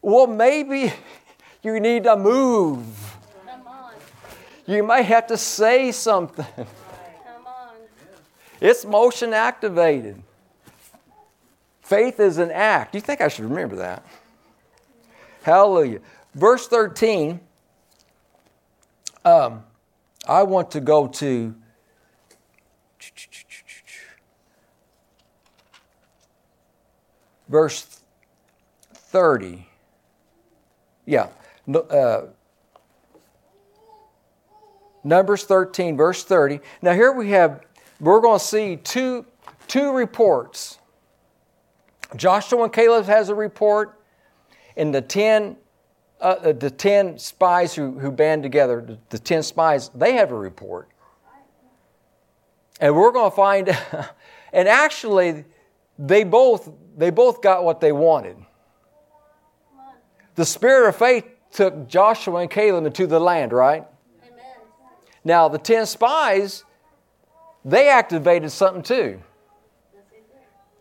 Well, 0.02 0.26
maybe 0.26 0.92
you 1.62 1.80
need 1.80 2.04
to 2.04 2.16
move. 2.16 2.84
You 4.66 4.82
may 4.82 5.02
have 5.02 5.26
to 5.28 5.36
say 5.36 5.92
something. 5.92 6.46
It's 8.64 8.86
motion 8.86 9.34
activated. 9.34 10.22
Faith 11.82 12.18
is 12.18 12.38
an 12.38 12.50
act. 12.50 12.94
You 12.94 13.02
think 13.02 13.20
I 13.20 13.28
should 13.28 13.44
remember 13.44 13.76
that? 13.76 14.02
Hallelujah. 15.42 16.00
Verse 16.34 16.66
13. 16.66 17.40
Um, 19.22 19.64
I 20.26 20.44
want 20.44 20.70
to 20.70 20.80
go 20.80 21.08
to 21.08 21.54
verse 27.50 28.00
30. 28.94 29.68
Yeah. 31.04 31.28
Uh, 31.68 32.22
Numbers 35.04 35.44
13, 35.44 35.98
verse 35.98 36.24
30. 36.24 36.60
Now, 36.80 36.94
here 36.94 37.12
we 37.12 37.28
have, 37.32 37.60
we're 38.00 38.20
going 38.20 38.38
to 38.38 38.44
see 38.44 38.76
two, 38.76 39.26
two 39.66 39.92
reports. 39.92 40.78
Joshua 42.16 42.64
and 42.64 42.72
Caleb 42.72 43.06
has 43.06 43.28
a 43.28 43.34
report, 43.34 44.00
and 44.76 44.94
the 44.94 45.00
10, 45.00 45.56
uh, 46.20 46.24
uh, 46.24 46.52
the 46.52 46.70
10 46.70 47.18
spies 47.18 47.74
who, 47.74 47.98
who 47.98 48.10
band 48.10 48.42
together, 48.42 48.80
the, 48.80 48.98
the 49.10 49.18
10 49.18 49.42
spies, 49.42 49.90
they 49.94 50.14
have 50.14 50.30
a 50.30 50.36
report. 50.36 50.88
And 52.80 52.94
we're 52.94 53.12
going 53.12 53.30
to 53.30 53.36
find, 53.36 53.68
and 54.52 54.68
actually, 54.68 55.44
they 55.98 56.24
both, 56.24 56.70
they 56.96 57.10
both 57.10 57.40
got 57.40 57.64
what 57.64 57.80
they 57.80 57.92
wanted. 57.92 58.36
The 60.34 60.44
spirit 60.44 60.88
of 60.88 60.96
faith 60.96 61.24
took 61.52 61.88
Joshua 61.88 62.40
and 62.40 62.50
Caleb 62.50 62.84
into 62.84 63.06
the 63.06 63.20
land, 63.20 63.52
right? 63.52 63.84
Now, 65.22 65.48
the 65.48 65.58
10 65.58 65.86
spies, 65.86 66.63
they 67.64 67.88
activated 67.88 68.52
something 68.52 68.82
too. 68.82 69.20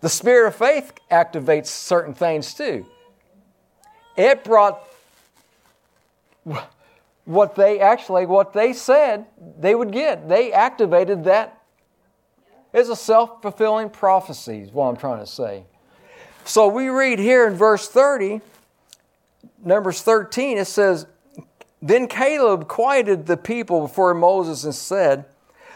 The 0.02 0.10
spirit 0.10 0.50
of 0.50 0.56
faith 0.56 0.94
activates 1.10 1.68
certain 1.68 2.14
things 2.14 2.54
too. 2.54 2.86
It 4.18 4.44
brought 4.44 4.84
what 7.26 7.56
they 7.56 7.80
actually, 7.80 8.26
what 8.26 8.54
they 8.54 8.74
said 8.74 9.26
they 9.60 9.74
would 9.74 9.92
get. 9.92 10.28
They 10.28 10.52
activated 10.52 11.24
that. 11.24 11.62
It's 12.74 12.90
a 12.90 12.96
self 12.96 13.42
fulfilling 13.42 13.90
prophecy, 13.90 14.60
is 14.60 14.72
what 14.72 14.88
I'm 14.88 14.98
trying 14.98 15.20
to 15.20 15.28
say. 15.28 15.64
So 16.44 16.68
we 16.68 16.90
read 16.90 17.20
here 17.20 17.48
in 17.48 17.54
verse 17.54 17.88
30, 17.88 18.42
Numbers 19.64 20.02
13, 20.02 20.58
it 20.58 20.66
says, 20.66 21.08
then 21.82 22.08
Caleb 22.08 22.68
quieted 22.68 23.26
the 23.26 23.38
people 23.38 23.82
before 23.82 24.14
Moses 24.14 24.64
and 24.64 24.76
said, 24.76 25.26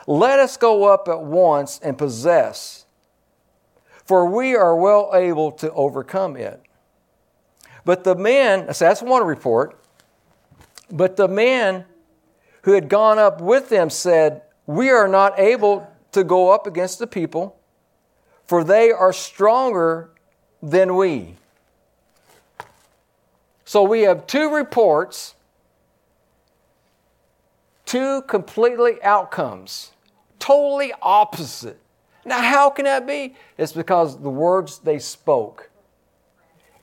Let 0.07 0.39
us 0.39 0.55
go 0.57 0.85
up 0.85 1.07
at 1.09 1.21
once 1.21 1.79
and 1.83 1.97
possess, 1.97 2.85
for 4.05 4.25
we 4.25 4.55
are 4.55 4.75
well 4.75 5.11
able 5.13 5.51
to 5.53 5.71
overcome 5.73 6.37
it. 6.37 6.61
But 7.83 8.03
the 8.03 8.15
men, 8.15 8.73
so 8.73 8.85
that's 8.85 9.01
one 9.01 9.25
report, 9.25 9.79
but 10.89 11.17
the 11.17 11.27
men 11.27 11.85
who 12.63 12.71
had 12.71 12.89
gone 12.89 13.19
up 13.19 13.41
with 13.41 13.69
them 13.69 13.89
said, 13.89 14.41
We 14.65 14.89
are 14.89 15.07
not 15.07 15.37
able 15.37 15.91
to 16.13 16.23
go 16.23 16.51
up 16.51 16.65
against 16.65 16.99
the 16.99 17.07
people, 17.07 17.59
for 18.45 18.63
they 18.63 18.91
are 18.91 19.13
stronger 19.13 20.09
than 20.63 20.95
we. 20.95 21.35
So 23.65 23.83
we 23.83 24.01
have 24.03 24.25
two 24.25 24.55
reports 24.55 25.35
two 27.87 28.21
completely 28.23 29.01
outcomes, 29.01 29.93
totally 30.39 30.93
opposite. 31.01 31.79
Now, 32.25 32.41
how 32.41 32.69
can 32.69 32.85
that 32.85 33.07
be? 33.07 33.35
It's 33.57 33.71
because 33.71 34.19
the 34.21 34.29
words 34.29 34.79
they 34.79 34.99
spoke. 34.99 35.69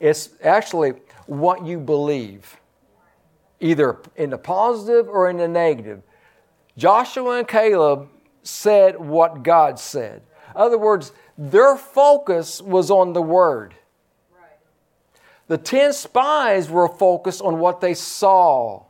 It's 0.00 0.30
actually 0.42 0.94
what 1.26 1.64
you 1.64 1.78
believe, 1.78 2.56
either 3.60 3.98
in 4.16 4.30
the 4.30 4.38
positive 4.38 5.08
or 5.08 5.28
in 5.28 5.36
the 5.36 5.48
negative. 5.48 6.02
Joshua 6.76 7.38
and 7.38 7.48
Caleb 7.48 8.08
said 8.42 8.98
what 8.98 9.42
God 9.42 9.78
said. 9.78 10.22
In 10.54 10.60
other 10.60 10.78
words, 10.78 11.12
their 11.36 11.76
focus 11.76 12.60
was 12.60 12.90
on 12.90 13.12
the 13.12 13.22
word. 13.22 13.74
The 15.46 15.58
ten 15.58 15.92
spies 15.92 16.70
were 16.70 16.88
focused 16.88 17.42
on 17.42 17.58
what 17.58 17.80
they 17.80 17.94
saw. 17.94 18.84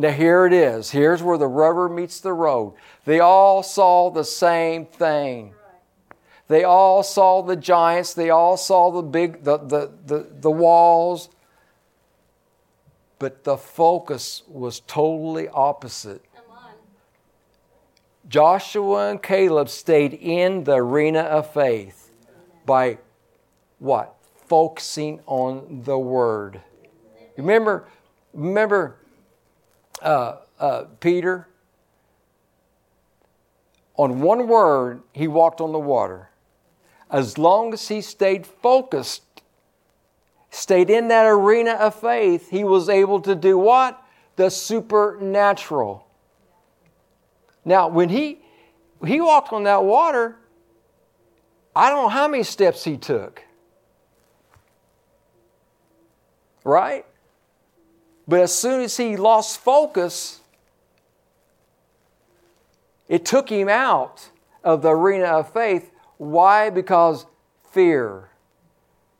Now, 0.00 0.12
here 0.12 0.46
it 0.46 0.54
is. 0.54 0.90
Here's 0.92 1.22
where 1.22 1.36
the 1.36 1.46
rubber 1.46 1.86
meets 1.86 2.20
the 2.20 2.32
road. 2.32 2.72
They 3.04 3.20
all 3.20 3.62
saw 3.62 4.08
the 4.08 4.24
same 4.24 4.86
thing. 4.86 5.52
They 6.48 6.64
all 6.64 7.02
saw 7.02 7.42
the 7.42 7.54
giants. 7.54 8.14
They 8.14 8.30
all 8.30 8.56
saw 8.56 8.90
the 8.90 9.02
big, 9.02 9.44
the, 9.44 9.58
the, 9.58 9.92
the, 10.06 10.26
the 10.40 10.50
walls. 10.50 11.28
But 13.18 13.44
the 13.44 13.58
focus 13.58 14.42
was 14.48 14.80
totally 14.80 15.48
opposite. 15.50 16.24
Joshua 18.26 19.10
and 19.10 19.22
Caleb 19.22 19.68
stayed 19.68 20.14
in 20.14 20.64
the 20.64 20.76
arena 20.76 21.20
of 21.20 21.52
faith 21.52 22.10
by 22.64 22.96
what? 23.78 24.14
Focusing 24.46 25.20
on 25.26 25.82
the 25.84 25.98
Word. 25.98 26.62
Remember, 27.36 27.86
remember 28.32 28.96
uh, 30.02 30.36
uh, 30.58 30.84
Peter, 31.00 31.48
on 33.96 34.20
one 34.20 34.48
word, 34.48 35.02
he 35.12 35.28
walked 35.28 35.60
on 35.60 35.72
the 35.72 35.78
water. 35.78 36.30
As 37.10 37.36
long 37.36 37.72
as 37.72 37.88
he 37.88 38.00
stayed 38.00 38.46
focused, 38.46 39.42
stayed 40.50 40.90
in 40.90 41.08
that 41.08 41.26
arena 41.26 41.72
of 41.72 41.94
faith, 41.94 42.50
he 42.50 42.64
was 42.64 42.88
able 42.88 43.20
to 43.20 43.34
do 43.34 43.58
what? 43.58 44.02
The 44.36 44.48
supernatural. 44.48 46.06
Now, 47.64 47.88
when 47.88 48.08
he 48.08 48.40
he 49.06 49.20
walked 49.20 49.52
on 49.52 49.64
that 49.64 49.84
water, 49.84 50.36
I 51.74 51.88
don't 51.88 52.02
know 52.02 52.08
how 52.08 52.28
many 52.28 52.42
steps 52.42 52.84
he 52.84 52.96
took. 52.96 53.42
Right? 56.64 57.06
But 58.30 58.42
as 58.42 58.54
soon 58.54 58.80
as 58.80 58.96
he 58.96 59.16
lost 59.16 59.58
focus, 59.58 60.38
it 63.08 63.24
took 63.24 63.48
him 63.48 63.68
out 63.68 64.30
of 64.62 64.82
the 64.82 64.90
arena 64.90 65.24
of 65.24 65.52
faith. 65.52 65.90
Why? 66.16 66.70
Because 66.70 67.26
fear, 67.72 68.28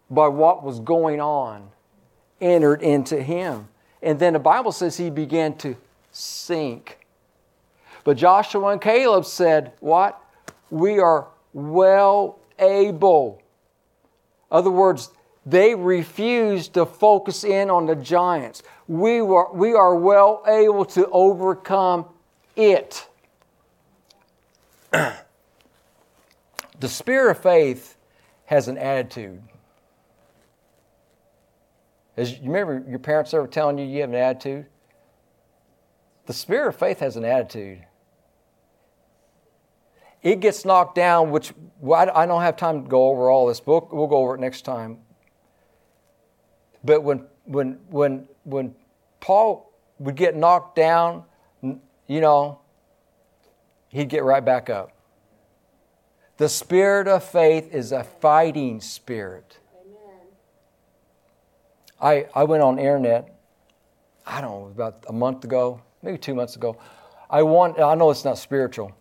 by 0.09 0.29
what 0.29 0.62
was 0.62 0.79
going 0.79 1.20
on, 1.20 1.70
entered 2.40 2.83
into 2.83 3.20
him. 3.20 3.66
And 4.01 4.16
then 4.20 4.35
the 4.35 4.38
Bible 4.38 4.70
says 4.70 4.96
he 4.96 5.11
began 5.11 5.57
to 5.57 5.77
sink. 6.12 7.05
But 8.05 8.16
Joshua 8.16 8.68
and 8.68 8.81
Caleb 8.81 9.25
said, 9.25 9.73
What? 9.81 10.23
We 10.70 11.01
are 11.01 11.27
well 11.53 12.38
able. 12.61 13.42
Other 14.53 14.70
words, 14.70 15.11
they 15.46 15.74
refused 15.74 16.74
to 16.74 16.85
focus 16.85 17.44
in 17.44 17.70
on 17.70 17.87
the 17.87 17.96
giants. 17.96 18.62
We, 18.88 19.22
were, 19.22 19.50
we 19.53 19.72
are 19.72 19.94
well 19.94 20.42
able 20.46 20.85
to 20.87 21.09
overcome 21.09 22.07
it. 22.57 23.09
the 24.90 25.14
spirit 26.88 27.31
of 27.31 27.42
faith 27.42 27.96
has 28.46 28.68
an 28.68 28.76
attitude. 28.76 29.42
As 32.16 32.33
you 32.33 32.50
remember 32.50 32.85
your 32.88 32.98
parents 32.98 33.33
ever 33.33 33.46
telling 33.46 33.79
you 33.79 33.87
you 33.87 34.03
have 34.03 34.11
an 34.11 34.16
attitude? 34.16 34.66
The 36.26 36.33
spirit 36.35 36.68
of 36.68 36.76
faith 36.76 37.00
has 37.00 37.16
an 37.16 37.24
attitude. 37.24 37.85
It 40.22 40.40
gets 40.40 40.66
knocked 40.66 40.96
down, 40.96 41.31
which 41.31 41.55
well, 41.81 42.11
I 42.14 42.26
don't 42.26 42.42
have 42.42 42.57
time 42.57 42.83
to 42.83 42.88
go 42.88 43.09
over 43.09 43.31
all 43.31 43.46
this, 43.46 43.61
but 43.61 43.94
we'll 43.94 44.07
go 44.07 44.18
over 44.18 44.35
it 44.35 44.40
next 44.40 44.62
time. 44.66 44.98
But 46.85 47.03
when, 47.03 47.27
when, 47.45 47.79
when, 47.88 48.29
when 48.45 48.75
Paul 49.21 49.73
would 49.99 50.16
get 50.16 50.35
knocked 50.35 50.77
down, 50.77 51.25
you 51.62 52.21
know, 52.21 52.61
he'd 53.88 54.09
get 54.09 54.25
right 54.25 54.45
back 54.45 54.71
up. 54.71 54.93
The 56.38 56.49
spirit 56.49 57.07
of 57.07 57.23
faith 57.23 57.73
is 57.73 57.93
a 57.93 58.03
fighting 58.03 58.81
spirit. 58.81 59.59
I, 62.01 62.27
I 62.35 62.45
went 62.45 62.62
on 62.62 62.79
internet, 62.79 63.38
I 64.27 64.40
don't 64.40 64.51
know, 64.51 64.66
about 64.69 65.05
a 65.07 65.12
month 65.12 65.45
ago, 65.45 65.83
maybe 66.03 66.16
two 66.16 66.35
months 66.35 66.57
ago. 66.57 66.79
I 67.29 67.43
want, 67.43 67.79
I 67.79 67.95
know 67.95 68.11
it's 68.11 68.25
not 68.25 68.38
spiritual, 68.38 68.97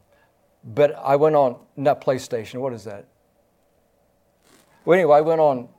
but 0.65 0.93
I 0.95 1.15
went 1.15 1.35
on, 1.37 1.55
not 1.77 2.01
PlayStation, 2.01 2.59
what 2.59 2.73
is 2.73 2.83
that? 2.83 3.05
Well, 4.83 4.99
anyway, 4.99 5.15
I 5.17 5.21
went 5.21 5.39
on 5.39 5.69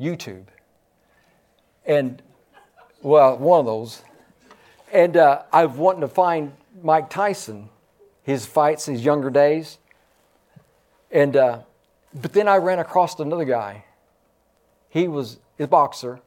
YouTube 0.00 0.46
and 1.90 2.22
well, 3.02 3.36
one 3.36 3.60
of 3.60 3.66
those. 3.66 4.02
And 4.92 5.16
uh, 5.16 5.42
I've 5.52 5.76
wanted 5.76 6.02
to 6.02 6.08
find 6.08 6.52
Mike 6.82 7.10
Tyson, 7.10 7.68
his 8.22 8.46
fights, 8.46 8.86
in 8.86 8.94
his 8.94 9.04
younger 9.04 9.28
days. 9.28 9.78
And 11.10 11.36
uh, 11.36 11.62
but 12.14 12.32
then 12.32 12.46
I 12.46 12.56
ran 12.56 12.78
across 12.78 13.18
another 13.18 13.44
guy. 13.44 13.84
He 14.88 15.08
was 15.08 15.38
a 15.58 15.66
boxer. 15.66 16.20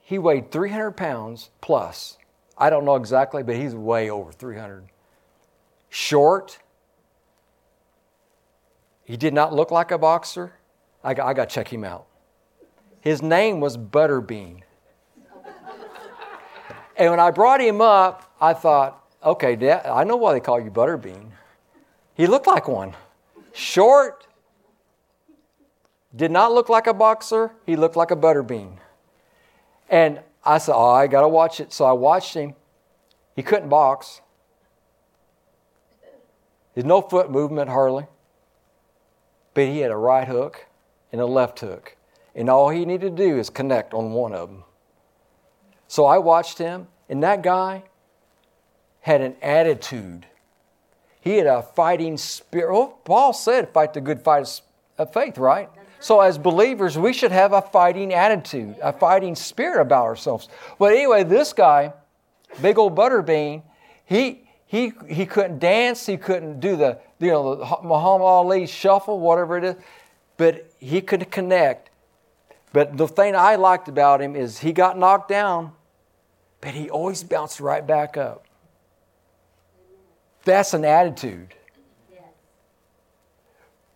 He 0.00 0.18
weighed 0.18 0.52
300 0.52 0.92
pounds 0.92 1.50
plus. 1.60 2.18
I 2.56 2.70
don't 2.70 2.84
know 2.84 2.96
exactly, 2.96 3.42
but 3.42 3.56
he's 3.56 3.74
way 3.74 4.10
over 4.10 4.32
300. 4.32 4.84
Short. 5.90 6.58
He 9.04 9.16
did 9.16 9.34
not 9.34 9.52
look 9.52 9.70
like 9.70 9.90
a 9.90 9.98
boxer. 9.98 10.54
I 11.02 11.14
got, 11.14 11.26
I 11.26 11.34
got 11.34 11.48
to 11.48 11.54
check 11.54 11.72
him 11.72 11.84
out. 11.84 12.07
His 13.00 13.22
name 13.22 13.60
was 13.60 13.76
Butterbean. 13.76 14.62
and 16.96 17.10
when 17.10 17.20
I 17.20 17.30
brought 17.30 17.60
him 17.60 17.80
up, 17.80 18.34
I 18.40 18.52
thought, 18.52 19.04
okay, 19.22 19.56
Dad, 19.56 19.86
I 19.86 20.04
know 20.04 20.16
why 20.16 20.32
they 20.32 20.40
call 20.40 20.60
you 20.60 20.70
Butterbean. 20.70 21.30
He 22.14 22.26
looked 22.26 22.46
like 22.46 22.66
one. 22.66 22.94
Short, 23.52 24.26
did 26.14 26.30
not 26.30 26.52
look 26.52 26.68
like 26.68 26.86
a 26.86 26.94
boxer, 26.94 27.52
he 27.66 27.76
looked 27.76 27.96
like 27.96 28.10
a 28.10 28.16
butterbean. 28.16 28.78
And 29.88 30.20
I 30.44 30.58
said, 30.58 30.74
Oh, 30.74 30.90
I 30.90 31.06
got 31.06 31.22
to 31.22 31.28
watch 31.28 31.60
it. 31.60 31.72
So 31.72 31.84
I 31.84 31.92
watched 31.92 32.34
him. 32.34 32.54
He 33.36 33.42
couldn't 33.42 33.68
box. 33.68 34.20
There's 36.74 36.84
no 36.84 37.00
foot 37.00 37.30
movement 37.30 37.70
hardly. 37.70 38.06
But 39.54 39.66
he 39.66 39.80
had 39.80 39.90
a 39.90 39.96
right 39.96 40.26
hook 40.26 40.66
and 41.12 41.20
a 41.20 41.26
left 41.26 41.60
hook. 41.60 41.96
And 42.38 42.48
all 42.48 42.68
he 42.68 42.84
needed 42.84 43.16
to 43.16 43.24
do 43.24 43.36
is 43.36 43.50
connect 43.50 43.92
on 43.92 44.12
one 44.12 44.32
of 44.32 44.48
them. 44.48 44.62
So 45.88 46.04
I 46.04 46.18
watched 46.18 46.56
him, 46.56 46.86
and 47.08 47.20
that 47.24 47.42
guy 47.42 47.82
had 49.00 49.20
an 49.22 49.34
attitude. 49.42 50.24
He 51.20 51.38
had 51.38 51.48
a 51.48 51.62
fighting 51.62 52.16
spirit. 52.16 52.72
Well, 52.72 53.00
Paul 53.04 53.32
said, 53.32 53.72
fight 53.72 53.92
the 53.92 54.00
good 54.00 54.22
fight 54.22 54.62
of 54.98 55.12
faith, 55.12 55.36
right? 55.36 55.68
So, 55.98 56.20
as 56.20 56.38
believers, 56.38 56.96
we 56.96 57.12
should 57.12 57.32
have 57.32 57.52
a 57.52 57.60
fighting 57.60 58.14
attitude, 58.14 58.76
a 58.80 58.92
fighting 58.92 59.34
spirit 59.34 59.82
about 59.82 60.04
ourselves. 60.04 60.48
But 60.78 60.92
anyway, 60.92 61.24
this 61.24 61.52
guy, 61.52 61.92
big 62.62 62.78
old 62.78 62.94
butterbean, 62.94 63.62
he 64.04 64.48
he 64.64 64.92
he 65.08 65.26
couldn't 65.26 65.58
dance, 65.58 66.06
he 66.06 66.16
couldn't 66.16 66.60
do 66.60 66.76
the 66.76 67.00
you 67.18 67.32
know 67.32 67.56
the 67.56 67.64
Muhammad 67.82 68.22
Ali 68.22 68.66
shuffle, 68.68 69.18
whatever 69.18 69.58
it 69.58 69.64
is, 69.64 69.74
but 70.36 70.70
he 70.78 71.00
could 71.00 71.32
connect. 71.32 71.87
But 72.72 72.96
the 72.96 73.08
thing 73.08 73.34
I 73.34 73.56
liked 73.56 73.88
about 73.88 74.20
him 74.20 74.36
is 74.36 74.58
he 74.58 74.72
got 74.72 74.98
knocked 74.98 75.28
down, 75.28 75.72
but 76.60 76.72
he 76.72 76.90
always 76.90 77.22
bounced 77.22 77.60
right 77.60 77.86
back 77.86 78.16
up. 78.16 78.44
That's 80.44 80.74
an 80.74 80.84
attitude 80.84 81.54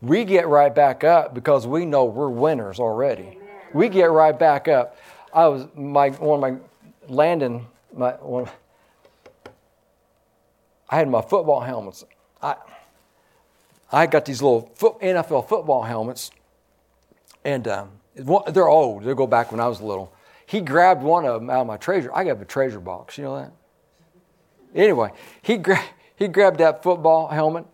we 0.03 0.25
get 0.25 0.49
right 0.49 0.75
back 0.75 1.05
up 1.05 1.33
because 1.33 1.67
we 1.67 1.87
know 1.87 2.05
we're 2.05 2.29
winners 2.29 2.81
already. 2.81 3.39
We 3.73 3.89
get 3.89 4.11
right 4.11 4.37
back 4.37 4.69
up. 4.69 4.97
I 5.33 5.47
was 5.47 5.67
my 5.75 6.11
one 6.11 6.43
of 6.43 6.61
my 6.61 6.61
Landon 7.09 7.67
my 7.95 8.13
one. 8.13 8.49
I 10.91 10.97
had 10.97 11.09
my 11.09 11.23
football 11.23 11.61
helmets. 11.61 12.05
I 12.43 12.57
I 13.91 14.07
got 14.07 14.25
these 14.25 14.43
little 14.43 14.71
foot, 14.75 14.99
NFL 15.01 15.49
football 15.49 15.83
helmets, 15.83 16.31
and 17.45 17.67
um, 17.69 17.91
they're 18.15 18.69
old. 18.69 19.05
They 19.05 19.15
go 19.15 19.27
back 19.27 19.53
when 19.53 19.61
I 19.61 19.69
was 19.69 19.81
little. 19.81 20.13
He 20.47 20.61
grabbed 20.61 21.03
one 21.03 21.25
of 21.25 21.41
them 21.41 21.51
out 21.51 21.63
of 21.63 21.67
my 21.67 21.77
treasure. 21.77 22.11
I 22.15 22.25
got 22.25 22.41
a 22.41 22.45
treasure 22.45 22.81
box. 22.81 23.17
You 23.17 23.25
know 23.25 23.37
that. 23.37 23.53
Anyway, 24.75 25.11
he 25.43 25.57
gra- 25.57 25.85
he 26.17 26.29
grabbed 26.29 26.59
that 26.59 26.83
football 26.83 27.29
helmet, 27.29 27.65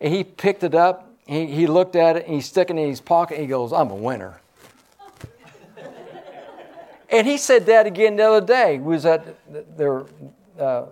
and 0.00 0.12
he 0.12 0.24
picked 0.24 0.62
it 0.62 0.74
up 0.74 1.12
he, 1.26 1.46
he 1.46 1.66
looked 1.66 1.96
at 1.96 2.16
it 2.16 2.26
and 2.26 2.34
he's 2.34 2.46
sticking 2.46 2.78
it 2.78 2.82
in 2.82 2.88
his 2.88 3.00
pocket 3.00 3.34
and 3.34 3.42
he 3.42 3.48
goes, 3.48 3.72
I'm 3.72 3.90
a 3.90 3.94
winner. 3.94 4.40
and 7.10 7.26
he 7.26 7.38
said 7.38 7.66
that 7.66 7.86
again 7.86 8.16
the 8.16 8.24
other 8.24 8.46
day. 8.46 8.78
We 8.78 8.94
was 8.94 9.06
at 9.06 9.36
there 9.76 10.04
uh, 10.58 10.86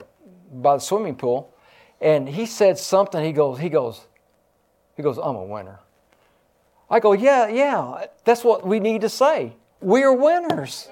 by 0.53 0.77
the 0.77 0.81
swimming 0.81 1.17
pool, 1.17 1.55
and 2.01 2.29
he 2.29 2.47
said 2.47 2.79
something. 2.79 3.23
He 3.25 3.33
goes, 3.33 3.59
he 3.59 3.69
goes, 3.69 4.07
he 4.97 5.03
goes, 5.03 5.19
I'm 5.19 5.37
a 5.37 5.45
winner. 5.45 5.81
I 6.91 7.01
go, 7.01 7.13
yeah, 7.13 7.49
yeah. 7.49 8.07
That's 8.25 8.43
what 8.43 8.67
we 8.67 8.81
need 8.81 9.03
to 9.03 9.09
say. 9.09 9.55
We 9.81 10.03
are 10.03 10.13
winners 10.13 10.89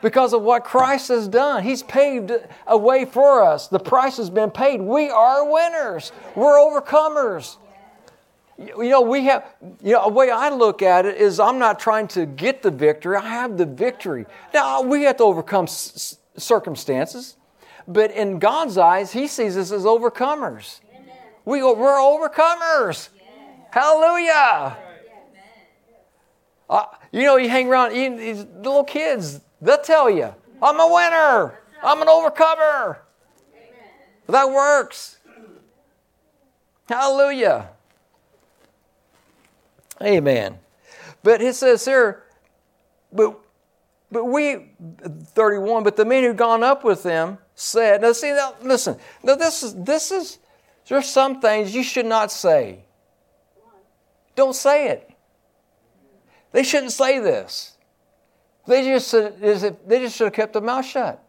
because 0.00 0.32
of 0.32 0.42
what 0.42 0.64
Christ 0.64 1.08
has 1.08 1.26
done. 1.26 1.64
He's 1.64 1.82
paved 1.82 2.30
a 2.66 2.78
way 2.78 3.04
for 3.04 3.42
us. 3.42 3.68
The 3.68 3.80
price 3.80 4.18
has 4.18 4.30
been 4.30 4.50
paid. 4.50 4.80
We 4.80 5.10
are 5.10 5.50
winners. 5.50 6.12
We're 6.36 6.56
overcomers. 6.58 7.56
You 8.58 8.90
know, 8.90 9.00
we 9.00 9.24
have, 9.24 9.44
you 9.82 9.94
know, 9.94 10.02
a 10.02 10.08
way 10.08 10.30
I 10.30 10.50
look 10.50 10.82
at 10.82 11.06
it 11.06 11.16
is 11.16 11.40
I'm 11.40 11.58
not 11.58 11.80
trying 11.80 12.06
to 12.08 12.26
get 12.26 12.62
the 12.62 12.70
victory, 12.70 13.16
I 13.16 13.28
have 13.28 13.56
the 13.56 13.66
victory. 13.66 14.26
Now, 14.52 14.82
we 14.82 15.02
have 15.02 15.16
to 15.16 15.24
overcome 15.24 15.66
circumstances, 15.66 17.36
but 17.88 18.12
in 18.12 18.38
God's 18.38 18.78
eyes, 18.78 19.12
He 19.12 19.26
sees 19.26 19.56
us 19.56 19.72
as 19.72 19.82
overcomers. 19.82 20.80
We, 21.44 21.58
go, 21.60 21.74
we're 21.74 21.98
overcomers. 21.98 23.08
Hallelujah. 23.72 24.76
Uh, 26.68 26.86
you 27.12 27.22
know, 27.22 27.36
you 27.36 27.48
hang 27.48 27.68
around 27.68 27.94
you, 27.94 28.16
these 28.16 28.44
little 28.56 28.84
kids, 28.84 29.40
they'll 29.60 29.78
tell 29.78 30.08
you, 30.08 30.34
I'm 30.62 30.80
a 30.80 30.92
winner, 30.92 31.60
I'm 31.82 32.00
an 32.00 32.08
overcomer. 32.08 33.00
That 34.26 34.50
works. 34.50 35.18
Hallelujah. 36.88 37.68
Amen. 40.02 40.58
But 41.22 41.40
it 41.42 41.54
says 41.54 41.84
here, 41.84 42.24
but 43.12 43.38
but 44.10 44.24
we 44.24 44.70
31, 45.00 45.82
but 45.82 45.96
the 45.96 46.04
men 46.04 46.24
who 46.24 46.34
gone 46.34 46.62
up 46.62 46.84
with 46.84 47.02
them 47.02 47.38
said, 47.54 48.02
now 48.02 48.12
see 48.12 48.30
now 48.30 48.54
listen, 48.62 48.96
now 49.22 49.34
this 49.34 49.62
is 49.62 49.74
this 49.74 50.10
is 50.10 50.38
there's 50.88 51.08
some 51.08 51.40
things 51.40 51.74
you 51.74 51.82
should 51.82 52.06
not 52.06 52.30
say. 52.30 52.84
Don't 54.36 54.54
say 54.54 54.88
it. 54.88 55.13
They 56.54 56.62
shouldn't 56.62 56.92
say 56.92 57.18
this. 57.18 57.72
They 58.68 58.84
just 58.84 59.12
uh, 59.12 59.32
they 59.40 59.98
just 59.98 60.16
should 60.16 60.26
have 60.26 60.32
kept 60.32 60.52
their 60.52 60.62
mouth 60.62 60.86
shut. 60.86 61.20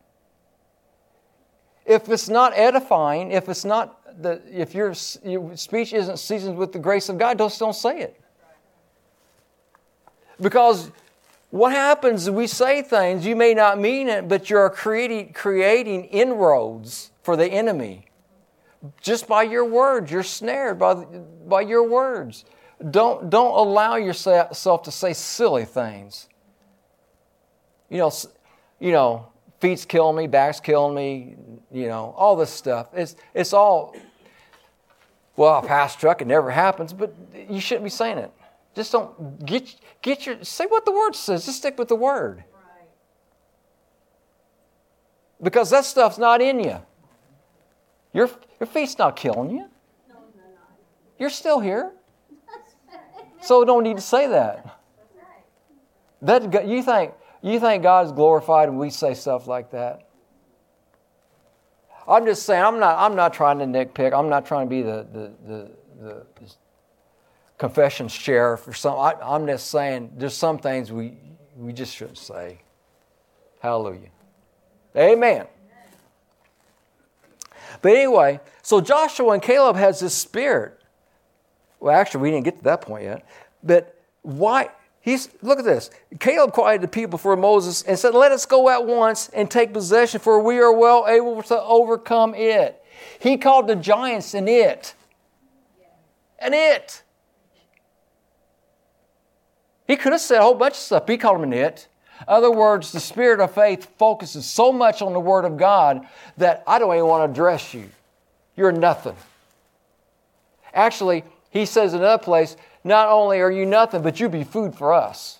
If 1.83 2.07
it's 2.09 2.29
not 2.29 2.53
edifying, 2.55 3.31
if 3.31 3.49
it's 3.49 3.65
not 3.65 4.21
the, 4.21 4.39
if 4.51 4.75
your, 4.75 4.93
your 5.23 5.57
speech 5.57 5.93
isn't 5.93 6.17
seasoned 6.17 6.57
with 6.57 6.73
the 6.73 6.79
grace 6.79 7.09
of 7.09 7.17
God, 7.17 7.39
just 7.39 7.59
don't 7.59 7.75
say 7.75 8.01
it. 8.01 8.21
Because 10.39 10.91
what 11.49 11.71
happens 11.71 12.29
we 12.29 12.45
say 12.45 12.83
things, 12.83 13.25
you 13.25 13.35
may 13.35 13.55
not 13.55 13.79
mean 13.79 14.07
it, 14.09 14.27
but 14.27 14.51
you're 14.51 14.69
creating, 14.69 15.33
creating 15.33 16.05
inroads 16.05 17.09
for 17.23 17.35
the 17.35 17.47
enemy. 17.47 18.05
Just 19.01 19.27
by 19.27 19.41
your 19.41 19.65
words, 19.65 20.11
you're 20.11 20.21
snared 20.21 20.77
by, 20.77 20.93
by 20.93 21.61
your 21.61 21.87
words. 21.89 22.45
Don't, 22.91 23.29
don't 23.29 23.55
allow 23.55 23.95
yourself 23.95 24.83
to 24.83 24.91
say 24.91 25.13
silly 25.13 25.65
things. 25.65 26.27
You 27.89 27.99
know, 27.99 28.11
you 28.79 28.91
know, 28.91 29.27
feet's 29.59 29.85
killing 29.85 30.15
me, 30.15 30.27
back's 30.27 30.59
killing 30.59 30.93
me, 30.93 31.35
you 31.71 31.87
know, 31.87 32.13
all 32.17 32.35
this 32.35 32.49
stuff. 32.49 32.89
It's, 32.93 33.15
it's 33.33 33.53
all, 33.53 33.95
well, 35.35 35.61
Pastor 35.61 36.01
Chuck, 36.01 36.21
it 36.21 36.27
never 36.27 36.51
happens, 36.51 36.93
but 36.93 37.13
you 37.49 37.59
shouldn't 37.59 37.83
be 37.83 37.89
saying 37.89 38.17
it. 38.17 38.31
Just 38.75 38.91
don't 38.91 39.45
get 39.45 39.73
get 40.01 40.25
your 40.25 40.43
say 40.43 40.65
what 40.65 40.83
the 40.83 40.91
word 40.91 41.15
says. 41.15 41.45
Just 41.45 41.59
stick 41.59 41.79
with 41.79 41.87
the 41.87 41.95
word. 41.95 42.43
Because 45.41 45.69
that 45.69 45.85
stuff's 45.85 46.17
not 46.17 46.41
in 46.41 46.59
you. 46.59 46.81
Your 48.13 48.29
your 48.59 48.67
feet's 48.67 48.97
not 48.97 49.15
killing 49.15 49.49
you. 49.49 49.65
You're 51.17 51.29
still 51.29 51.61
here. 51.61 51.93
So 53.45 53.63
don't 53.63 53.83
need 53.83 53.97
to 53.97 54.01
say 54.01 54.27
that. 54.27 54.79
That 56.21 56.67
you 56.67 56.81
think 56.81 57.13
you 57.41 57.59
think 57.59 57.83
God's 57.83 58.11
glorified 58.11 58.69
when 58.69 58.79
we 58.79 58.89
say 58.89 59.13
stuff 59.13 59.47
like 59.47 59.71
that? 59.71 60.07
I'm 62.07 62.25
just 62.25 62.43
saying 62.43 62.63
I'm 62.63 62.79
not 62.79 62.97
I'm 62.97 63.15
not 63.15 63.33
trying 63.33 63.59
to 63.59 63.65
nitpick. 63.65 64.17
I'm 64.17 64.29
not 64.29 64.45
trying 64.45 64.65
to 64.65 64.69
be 64.69 64.81
the 64.81 65.07
the 65.11 65.33
the, 65.45 65.71
the 66.01 66.25
confession 67.57 68.07
sheriff 68.07 68.67
or 68.67 68.73
something. 68.73 69.19
I, 69.21 69.35
am 69.35 69.45
just 69.47 69.69
saying 69.69 70.11
there's 70.17 70.33
some 70.33 70.57
things 70.57 70.91
we, 70.91 71.17
we 71.55 71.73
just 71.73 71.95
shouldn't 71.95 72.17
say. 72.17 72.59
Hallelujah. 73.59 74.09
Amen. 74.95 75.47
But 77.81 77.91
anyway, 77.91 78.39
so 78.61 78.81
Joshua 78.81 79.33
and 79.33 79.41
Caleb 79.41 79.75
has 79.75 79.99
this 79.99 80.13
spirit. 80.13 80.79
Well, 81.79 81.95
actually, 81.95 82.21
we 82.21 82.31
didn't 82.31 82.45
get 82.45 82.57
to 82.57 82.63
that 82.65 82.81
point 82.81 83.03
yet. 83.03 83.25
But 83.63 83.99
why? 84.21 84.69
He's 85.01 85.29
look 85.41 85.59
at 85.59 85.65
this. 85.65 85.91
Caleb 86.19 86.51
quieted 86.51 86.81
the 86.81 86.87
people 86.87 87.11
before 87.11 87.35
Moses 87.35 87.83
and 87.83 87.97
said, 87.97 88.15
"Let 88.15 88.31
us 88.31 88.45
go 88.45 88.69
at 88.69 88.85
once 88.85 89.29
and 89.29 89.49
take 89.51 89.71
possession, 89.71 90.19
for 90.19 90.39
we 90.39 90.59
are 90.59 90.73
well 90.73 91.05
able 91.07 91.43
to 91.43 91.61
overcome 91.61 92.33
it." 92.33 92.83
He 93.19 93.37
called 93.37 93.67
the 93.67 93.75
giants 93.75 94.33
an 94.33 94.47
it, 94.47 94.95
an 96.39 96.53
it. 96.53 97.03
He 99.87 99.95
could 99.95 100.13
have 100.13 100.21
said 100.21 100.39
a 100.39 100.41
whole 100.41 100.55
bunch 100.55 100.73
of 100.73 100.79
stuff. 100.79 101.07
He 101.07 101.17
called 101.17 101.37
him 101.37 101.43
an 101.43 101.53
it. 101.53 101.87
other 102.27 102.49
words, 102.49 102.91
the 102.91 102.99
spirit 102.99 103.39
of 103.39 103.51
faith 103.51 103.87
focuses 103.97 104.45
so 104.45 104.71
much 104.71 105.01
on 105.01 105.13
the 105.13 105.19
Word 105.19 105.45
of 105.45 105.57
God 105.57 106.07
that 106.37 106.63
I 106.65 106.79
don't 106.79 106.93
even 106.95 107.07
want 107.07 107.27
to 107.27 107.31
address 107.31 107.73
you. 107.73 107.89
You're 108.55 108.71
nothing. 108.71 109.15
Actually, 110.73 111.23
he 111.55 111.65
says 111.65 111.93
in 111.93 112.01
another 112.01 112.21
place, 112.21 112.57
not 112.83 113.07
only 113.07 113.39
are 113.39 113.49
you 113.49 113.65
nothing, 113.65 114.01
but 114.01 114.19
you 114.19 114.27
be 114.27 114.43
food 114.43 114.75
for 114.75 114.91
us. 114.91 115.39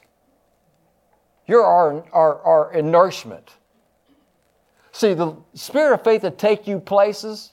You're 1.45 1.65
our, 1.65 2.05
our, 2.13 2.41
our 2.41 2.81
nourishment. 2.81 3.51
See, 4.93 5.13
the 5.13 5.35
spirit 5.55 5.93
of 5.93 6.05
faith 6.05 6.23
will 6.23 6.31
take 6.31 6.67
you 6.67 6.79
places, 6.79 7.51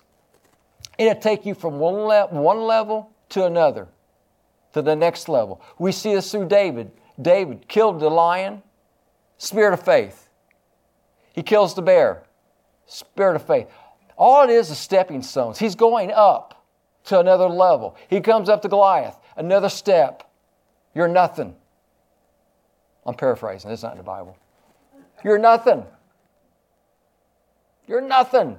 it'll 0.96 1.20
take 1.20 1.44
you 1.44 1.54
from 1.54 1.80
one, 1.80 1.94
le- 1.94 2.28
one 2.28 2.60
level 2.60 3.10
to 3.30 3.46
another, 3.46 3.88
to 4.74 4.80
the 4.80 4.94
next 4.94 5.28
level. 5.28 5.60
We 5.80 5.90
see 5.90 6.14
this 6.14 6.30
through 6.30 6.46
David. 6.46 6.92
David 7.20 7.66
killed 7.66 7.98
the 7.98 8.10
lion, 8.10 8.62
spirit 9.38 9.74
of 9.74 9.84
faith. 9.84 10.28
He 11.32 11.42
kills 11.42 11.74
the 11.74 11.82
bear, 11.82 12.22
spirit 12.86 13.34
of 13.34 13.44
faith. 13.44 13.66
All 14.16 14.44
it 14.44 14.50
is 14.50 14.70
is 14.70 14.78
stepping 14.78 15.22
stones. 15.22 15.58
He's 15.58 15.74
going 15.74 16.12
up 16.12 16.61
to 17.04 17.18
another 17.18 17.48
level. 17.48 17.96
He 18.08 18.20
comes 18.20 18.48
up 18.48 18.62
to 18.62 18.68
Goliath, 18.68 19.16
another 19.36 19.68
step. 19.68 20.30
You're 20.94 21.08
nothing. 21.08 21.54
I'm 23.04 23.14
paraphrasing, 23.14 23.70
it's 23.70 23.82
not 23.82 23.92
in 23.92 23.98
the 23.98 24.04
Bible. 24.04 24.36
You're 25.24 25.38
nothing. 25.38 25.84
You're 27.86 28.00
nothing. 28.00 28.58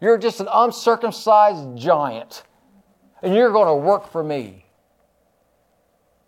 You're 0.00 0.18
just 0.18 0.40
an 0.40 0.48
uncircumcised 0.52 1.78
giant, 1.78 2.42
and 3.22 3.34
you're 3.34 3.52
going 3.52 3.68
to 3.68 3.74
work 3.74 4.10
for 4.10 4.22
me. 4.22 4.66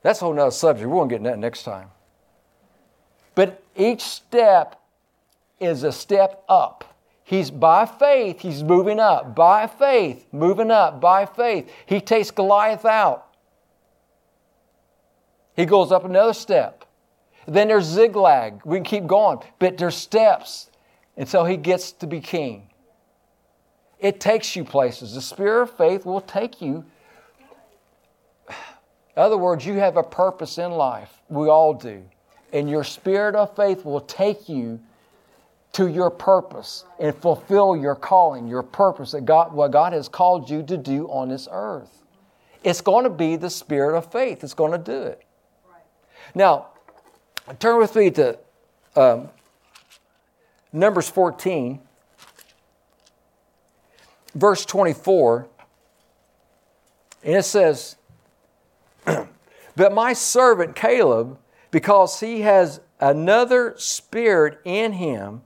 That's 0.02 0.20
a 0.22 0.24
whole 0.24 0.34
nother 0.34 0.50
subject. 0.50 0.88
Going 0.88 1.08
to 1.08 1.12
get 1.12 1.16
into 1.16 1.30
that 1.30 1.38
next 1.38 1.64
time. 1.64 1.90
But 3.34 3.62
each 3.76 4.02
step 4.02 4.80
is 5.60 5.82
a 5.82 5.92
step 5.92 6.42
up. 6.48 6.95
He's 7.26 7.50
by 7.50 7.86
faith, 7.86 8.38
he's 8.38 8.62
moving 8.62 9.00
up. 9.00 9.34
By 9.34 9.66
faith, 9.66 10.28
moving 10.30 10.70
up. 10.70 11.00
By 11.00 11.26
faith. 11.26 11.68
He 11.84 12.00
takes 12.00 12.30
Goliath 12.30 12.84
out. 12.84 13.26
He 15.56 15.64
goes 15.64 15.90
up 15.90 16.04
another 16.04 16.34
step. 16.34 16.84
Then 17.48 17.66
there's 17.66 17.84
Ziklag. 17.84 18.60
We 18.64 18.76
can 18.76 18.84
keep 18.84 19.06
going, 19.08 19.40
but 19.58 19.76
there's 19.76 19.96
steps 19.96 20.70
until 21.16 21.44
he 21.44 21.56
gets 21.56 21.90
to 21.90 22.06
be 22.06 22.20
king. 22.20 22.70
It 23.98 24.20
takes 24.20 24.54
you 24.54 24.62
places. 24.62 25.16
The 25.16 25.20
spirit 25.20 25.62
of 25.62 25.76
faith 25.76 26.06
will 26.06 26.20
take 26.20 26.62
you. 26.62 26.84
In 28.48 28.54
other 29.16 29.36
words, 29.36 29.66
you 29.66 29.74
have 29.74 29.96
a 29.96 30.04
purpose 30.04 30.58
in 30.58 30.70
life. 30.70 31.22
We 31.28 31.48
all 31.48 31.74
do. 31.74 32.04
And 32.52 32.70
your 32.70 32.84
spirit 32.84 33.34
of 33.34 33.56
faith 33.56 33.84
will 33.84 34.02
take 34.02 34.48
you 34.48 34.78
to 35.76 35.88
your 35.88 36.08
purpose 36.08 36.86
and 36.98 37.14
fulfill 37.14 37.76
your 37.76 37.94
calling, 37.94 38.48
your 38.48 38.62
purpose 38.62 39.12
that 39.12 39.26
God, 39.26 39.52
what 39.52 39.72
God 39.72 39.92
has 39.92 40.08
called 40.08 40.48
you 40.48 40.62
to 40.62 40.78
do 40.78 41.06
on 41.08 41.28
this 41.28 41.46
earth. 41.52 42.02
It's 42.64 42.80
going 42.80 43.04
to 43.04 43.10
be 43.10 43.36
the 43.36 43.50
spirit 43.50 43.94
of 43.94 44.10
faith 44.10 44.40
that's 44.40 44.54
going 44.54 44.72
to 44.72 44.78
do 44.78 45.02
it. 45.02 45.22
Now, 46.34 46.68
turn 47.58 47.78
with 47.78 47.94
me 47.94 48.10
to 48.12 48.38
um, 48.96 49.28
Numbers 50.72 51.10
14, 51.10 51.78
verse 54.34 54.64
24. 54.64 55.46
And 57.22 57.34
it 57.34 57.42
says, 57.44 57.96
But 59.04 59.92
my 59.92 60.14
servant 60.14 60.74
Caleb, 60.74 61.36
because 61.70 62.20
he 62.20 62.40
has 62.40 62.80
another 62.98 63.74
spirit 63.76 64.58
in 64.64 64.94
him, 64.94 65.42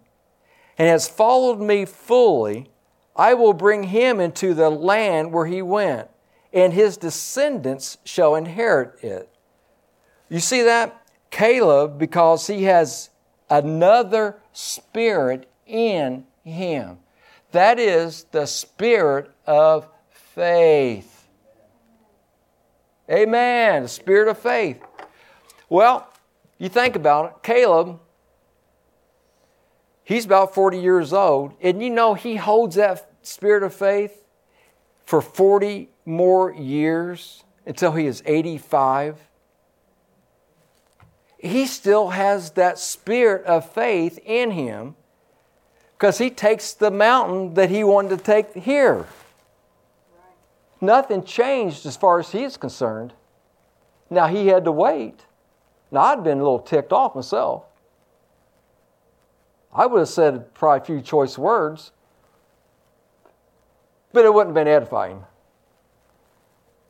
and 0.80 0.88
has 0.88 1.06
followed 1.06 1.60
me 1.60 1.84
fully, 1.84 2.70
I 3.14 3.34
will 3.34 3.52
bring 3.52 3.82
him 3.82 4.18
into 4.18 4.54
the 4.54 4.70
land 4.70 5.30
where 5.30 5.44
he 5.44 5.60
went, 5.60 6.08
and 6.54 6.72
his 6.72 6.96
descendants 6.96 7.98
shall 8.02 8.34
inherit 8.34 9.04
it. 9.04 9.28
You 10.30 10.40
see 10.40 10.62
that? 10.62 11.06
Caleb, 11.30 11.98
because 11.98 12.46
he 12.46 12.64
has 12.64 13.10
another 13.50 14.38
spirit 14.54 15.50
in 15.66 16.24
him. 16.44 16.96
That 17.52 17.78
is 17.78 18.24
the 18.30 18.46
spirit 18.46 19.30
of 19.46 19.86
faith. 20.12 21.28
Amen. 23.10 23.82
The 23.82 23.88
spirit 23.90 24.28
of 24.28 24.38
faith. 24.38 24.82
Well, 25.68 26.10
you 26.56 26.70
think 26.70 26.96
about 26.96 27.26
it. 27.26 27.32
Caleb 27.42 28.00
He's 30.10 30.24
about 30.24 30.56
40 30.56 30.80
years 30.80 31.12
old, 31.12 31.52
and 31.62 31.80
you 31.80 31.88
know 31.88 32.14
he 32.14 32.34
holds 32.34 32.74
that 32.74 33.08
spirit 33.22 33.62
of 33.62 33.72
faith 33.72 34.24
for 35.04 35.22
40 35.22 35.88
more 36.04 36.52
years 36.52 37.44
until 37.64 37.92
he 37.92 38.06
is 38.06 38.20
85. 38.26 39.20
He 41.38 41.64
still 41.64 42.08
has 42.08 42.50
that 42.54 42.76
spirit 42.80 43.44
of 43.44 43.70
faith 43.70 44.18
in 44.24 44.50
him 44.50 44.96
because 45.96 46.18
he 46.18 46.28
takes 46.28 46.72
the 46.72 46.90
mountain 46.90 47.54
that 47.54 47.70
he 47.70 47.84
wanted 47.84 48.18
to 48.18 48.24
take 48.24 48.52
here. 48.52 49.06
Nothing 50.80 51.22
changed 51.22 51.86
as 51.86 51.96
far 51.96 52.18
as 52.18 52.32
he 52.32 52.42
is 52.42 52.56
concerned. 52.56 53.12
Now 54.10 54.26
he 54.26 54.48
had 54.48 54.64
to 54.64 54.72
wait. 54.72 55.24
Now 55.92 56.00
I'd 56.00 56.24
been 56.24 56.38
a 56.38 56.42
little 56.42 56.58
ticked 56.58 56.92
off 56.92 57.14
myself. 57.14 57.69
I 59.72 59.86
would 59.86 60.00
have 60.00 60.08
said 60.08 60.52
probably 60.54 60.80
a 60.80 60.84
few 60.84 61.00
choice 61.00 61.38
words, 61.38 61.92
but 64.12 64.24
it 64.24 64.34
wouldn't 64.34 64.56
have 64.56 64.64
been 64.64 64.72
edifying. 64.72 65.24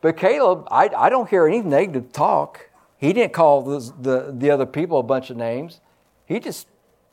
But 0.01 0.17
Caleb, 0.17 0.67
I, 0.71 0.89
I 0.97 1.11
don't 1.11 1.29
hear 1.29 1.47
any 1.47 1.61
negative 1.61 2.13
talk. 2.13 2.71
He 2.97 3.13
didn't 3.13 3.35
call 3.35 3.63
the, 3.63 3.93
the, 4.01 4.35
the 4.37 4.51
other 4.51 4.67
people 4.67 4.99
a 4.99 5.03
bunch 5.03 5.31
of 5.31 5.37
names. 5.37 5.81
He 6.25 6.41
just 6.41 6.69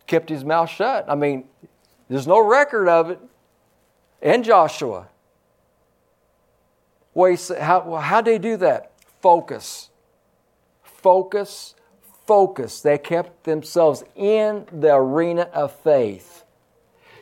kept 0.05 0.29
his 0.29 0.45
mouth 0.45 0.69
shut. 0.69 1.05
I 1.09 1.15
mean, 1.15 1.45
there's 2.09 2.27
no 2.27 2.39
record 2.39 2.87
of 2.87 3.09
it. 3.09 3.19
And 4.21 4.43
Joshua. 4.43 5.07
Well, 7.13 7.35
how, 7.59 7.95
how 7.95 8.21
do 8.21 8.31
they 8.31 8.37
do 8.37 8.57
that? 8.57 8.91
Focus. 9.21 9.89
Focus 10.83 11.75
focused. 12.27 12.83
They 12.83 12.97
kept 12.97 13.45
themselves 13.45 14.03
in 14.15 14.67
the 14.71 14.93
arena 14.93 15.49
of 15.53 15.71
faith. 15.71 16.43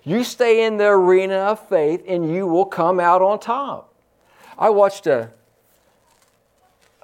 You 0.04 0.24
stay 0.24 0.66
in 0.66 0.78
the 0.78 0.88
arena 0.88 1.36
of 1.36 1.68
faith 1.70 2.04
and 2.08 2.34
you 2.34 2.48
will 2.48 2.66
come 2.66 3.00
out 3.00 3.22
on 3.22 3.40
top. 3.40 3.94
I 4.58 4.70
watched 4.70 5.08
a, 5.08 5.32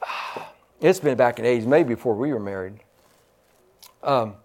it's 0.82 1.00
been 1.00 1.18
back 1.18 1.40
in 1.40 1.46
the 1.46 1.52
80s, 1.52 1.66
maybe 1.66 1.96
before 1.96 2.16
we 2.16 2.34
were 2.34 2.40
married. 2.40 2.76
Um, 4.04 4.36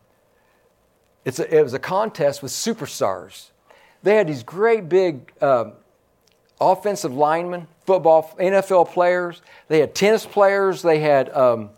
it's 1.24 1.38
a, 1.38 1.58
it 1.58 1.62
was 1.62 1.74
a 1.74 1.78
contest 1.78 2.42
with 2.42 2.52
superstars. 2.52 3.50
They 4.02 4.14
had 4.14 4.28
these 4.28 4.42
great 4.42 4.88
big 4.88 5.32
um, 5.42 5.72
offensive 6.60 7.12
linemen, 7.12 7.66
football, 7.84 8.34
NFL 8.38 8.90
players. 8.92 9.42
They 9.68 9.80
had 9.80 9.94
tennis 9.94 10.24
players. 10.24 10.82
They 10.82 11.00
had 11.00 11.28
um, 11.30 11.70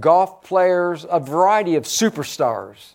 golf 0.00 0.42
players, 0.42 1.06
a 1.08 1.20
variety 1.20 1.76
of 1.76 1.84
superstars. 1.84 2.94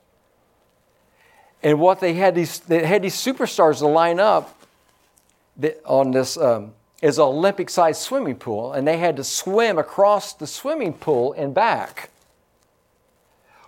And 1.64 1.80
what 1.80 2.00
they 2.00 2.14
had 2.14 2.36
these, 2.36 2.60
they 2.60 2.86
had 2.86 3.02
these 3.02 3.16
superstars 3.16 3.80
to 3.80 3.88
line 3.88 4.20
up 4.20 4.60
on 5.86 6.12
this 6.12 6.38
um, 6.38 6.74
is 7.02 7.18
an 7.18 7.26
Olympic 7.26 7.70
sized 7.70 8.02
swimming 8.02 8.36
pool, 8.36 8.74
and 8.74 8.88
they 8.88 8.98
had 8.98 9.16
to 9.18 9.24
swim 9.24 9.78
across 9.78 10.34
the 10.34 10.48
swimming 10.48 10.94
pool 10.94 11.34
and 11.34 11.54
back. 11.54 12.10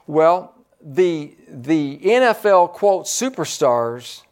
Well, 0.07 0.55
the, 0.81 1.35
the 1.47 1.97
NFL 1.99 2.73
quote 2.73 3.05
superstars, 3.05 4.23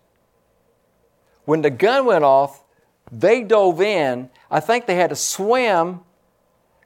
when 1.46 1.62
the 1.62 1.70
gun 1.70 2.06
went 2.06 2.24
off, 2.24 2.64
they 3.12 3.44
dove 3.44 3.82
in. 3.82 4.30
I 4.50 4.60
think 4.60 4.86
they 4.86 4.96
had 4.96 5.12
to 5.12 5.16
swim. 5.16 6.02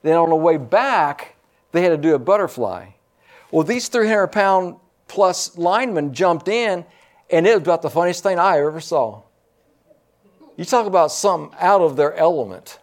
Then 0.03 0.17
on 0.17 0.29
the 0.29 0.35
way 0.35 0.57
back, 0.57 1.35
they 1.71 1.81
had 1.81 1.89
to 1.89 1.97
do 1.97 2.15
a 2.15 2.19
butterfly. 2.19 2.87
Well, 3.51 3.63
these 3.63 3.87
300 3.87 4.27
pound 4.27 4.75
plus 5.07 5.57
linemen 5.57 6.13
jumped 6.13 6.47
in, 6.47 6.85
and 7.29 7.47
it 7.47 7.53
was 7.53 7.61
about 7.61 7.81
the 7.81 7.89
funniest 7.89 8.23
thing 8.23 8.39
I 8.39 8.59
ever 8.59 8.79
saw. 8.79 9.23
You 10.57 10.65
talk 10.65 10.85
about 10.85 11.11
something 11.11 11.57
out 11.59 11.81
of 11.81 11.95
their 11.95 12.13
element. 12.15 12.79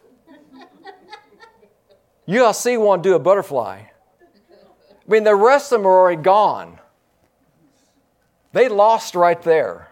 You 2.26 2.41
will 2.41 2.53
see 2.53 2.76
one 2.76 3.01
do 3.01 3.14
a 3.14 3.18
butterfly. 3.18 3.80
I 3.80 5.11
mean, 5.11 5.24
the 5.24 5.34
rest 5.34 5.72
of 5.72 5.78
them 5.78 5.86
are 5.86 5.99
already 5.99 6.20
gone. 6.20 6.78
They 8.53 8.68
lost 8.68 9.14
right 9.14 9.41
there. 9.43 9.89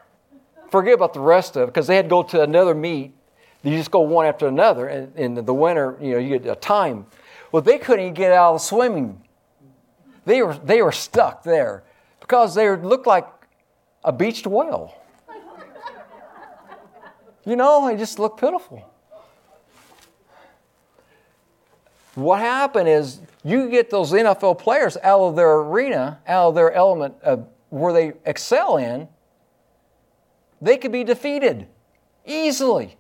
Forget 0.71 0.95
about 0.95 1.15
the 1.15 1.21
rest 1.21 1.57
of 1.57 1.63
it 1.63 1.67
because 1.67 1.87
they 1.87 1.97
had 1.97 2.07
to 2.07 2.09
go 2.11 2.23
to 2.25 2.43
another 2.43 2.75
meet. 2.75 3.15
You 3.63 3.77
just 3.77 3.91
go 3.91 4.01
one 4.01 4.27
after 4.27 4.47
another, 4.47 4.87
and 4.87 5.17
in 5.17 5.35
the 5.35 5.55
winter, 5.55 5.97
you 6.01 6.13
know, 6.13 6.19
you 6.19 6.39
get 6.39 6.51
a 6.51 6.55
time 6.55 7.07
well, 7.53 7.63
they 7.63 7.79
couldn't 7.79 8.05
even 8.05 8.15
get 8.15 8.33
out 8.33 8.55
of 8.55 8.61
the 8.61 8.65
swimming. 8.65 9.23
They 10.25 10.43
were, 10.43 10.55
they 10.55 10.83
were 10.83 10.93
stuck 10.93 11.43
there 11.43 11.85
because 12.21 12.55
they 12.55 12.69
looked 12.77 13.07
like 13.07 13.27
a 14.05 14.13
beached 14.13 14.47
whale. 14.47 14.95
You 17.45 17.55
know, 17.55 17.87
they 17.87 17.97
just 17.97 18.19
looked 18.19 18.41
pitiful. 18.41 18.91
What 22.17 22.41
happened 22.41 22.89
is 22.89 23.21
you 23.45 23.69
get 23.69 23.91
those 23.91 24.11
NFL 24.13 24.59
players 24.59 24.97
out 25.03 25.21
of 25.21 25.37
their 25.37 25.59
arena, 25.59 26.19
out 26.27 26.49
of 26.49 26.55
their 26.55 26.73
element 26.73 27.15
of 27.23 27.47
where 27.69 27.93
they 27.93 28.15
excel 28.25 28.79
in, 28.79 29.07
they 30.61 30.79
could 30.79 30.93
be 30.93 31.05
defeated 31.05 31.69
easily. 32.25 32.97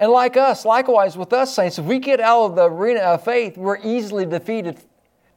And 0.00 0.10
like 0.10 0.38
us, 0.38 0.64
likewise 0.64 1.16
with 1.18 1.34
us 1.34 1.54
saints, 1.54 1.78
if 1.78 1.84
we 1.84 1.98
get 1.98 2.20
out 2.20 2.46
of 2.46 2.56
the 2.56 2.64
arena 2.64 3.00
of 3.00 3.22
faith, 3.22 3.58
we're 3.58 3.78
easily 3.84 4.24
defeated. 4.24 4.80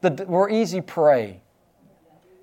We're 0.02 0.48
easy 0.48 0.80
prey. 0.80 1.42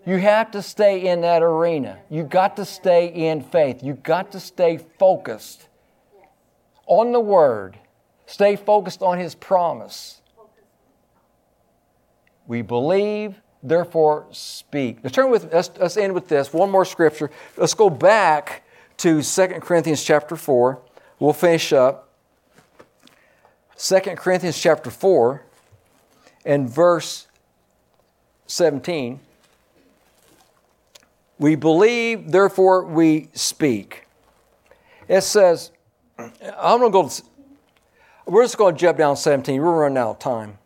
You 0.05 0.17
have 0.17 0.51
to 0.51 0.61
stay 0.61 1.07
in 1.07 1.21
that 1.21 1.41
arena. 1.41 1.97
You've 2.09 2.29
got 2.29 2.55
to 2.57 2.65
stay 2.65 3.07
in 3.07 3.41
faith. 3.41 3.83
You've 3.83 4.03
got 4.03 4.31
to 4.33 4.39
stay 4.39 4.77
focused 4.99 5.67
on 6.85 7.11
the 7.11 7.19
Word. 7.19 7.79
Stay 8.27 8.55
focused 8.55 9.01
on 9.01 9.17
His 9.17 9.33
promise. 9.33 10.21
We 12.45 12.61
believe, 12.61 13.35
therefore 13.63 14.27
speak. 14.31 14.99
Let's 15.03 15.15
turn 15.15 15.31
with 15.31 15.51
let's, 15.51 15.71
let's 15.79 15.97
end 15.97 16.13
with 16.13 16.27
this. 16.27 16.53
One 16.53 16.69
more 16.69 16.85
scripture. 16.85 17.31
Let's 17.57 17.73
go 17.73 17.89
back 17.89 18.63
to 18.97 19.23
2 19.23 19.47
Corinthians 19.59 20.03
chapter 20.03 20.35
4. 20.35 20.81
We'll 21.19 21.33
finish 21.33 21.73
up. 21.73 22.10
2 23.81 23.99
Corinthians 24.15 24.59
chapter 24.59 24.91
4 24.91 25.41
and 26.45 26.69
verse 26.69 27.27
17. 28.45 29.19
We 31.39 31.55
believe, 31.55 32.31
therefore 32.31 32.85
we 32.85 33.29
speak. 33.33 34.05
It 35.07 35.21
says, 35.21 35.71
I'm 36.19 36.79
going 36.79 36.81
to 36.83 36.89
go, 36.91 37.09
to, 37.09 37.23
we're 38.27 38.43
just 38.43 38.59
going 38.59 38.75
to 38.75 38.79
jump 38.79 38.99
down 38.99 39.17
17. 39.17 39.59
We're 39.59 39.81
running 39.81 39.97
out 39.97 40.11
of 40.11 40.19
time. 40.19 40.59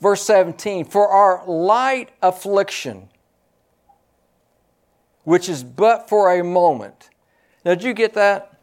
Verse 0.00 0.22
17, 0.22 0.84
for 0.84 1.08
our 1.08 1.44
light 1.44 2.10
affliction, 2.22 3.08
which 5.24 5.48
is 5.48 5.64
but 5.64 6.08
for 6.08 6.32
a 6.32 6.44
moment. 6.44 7.10
Now, 7.64 7.74
did 7.74 7.82
you 7.82 7.94
get 7.94 8.14
that? 8.14 8.60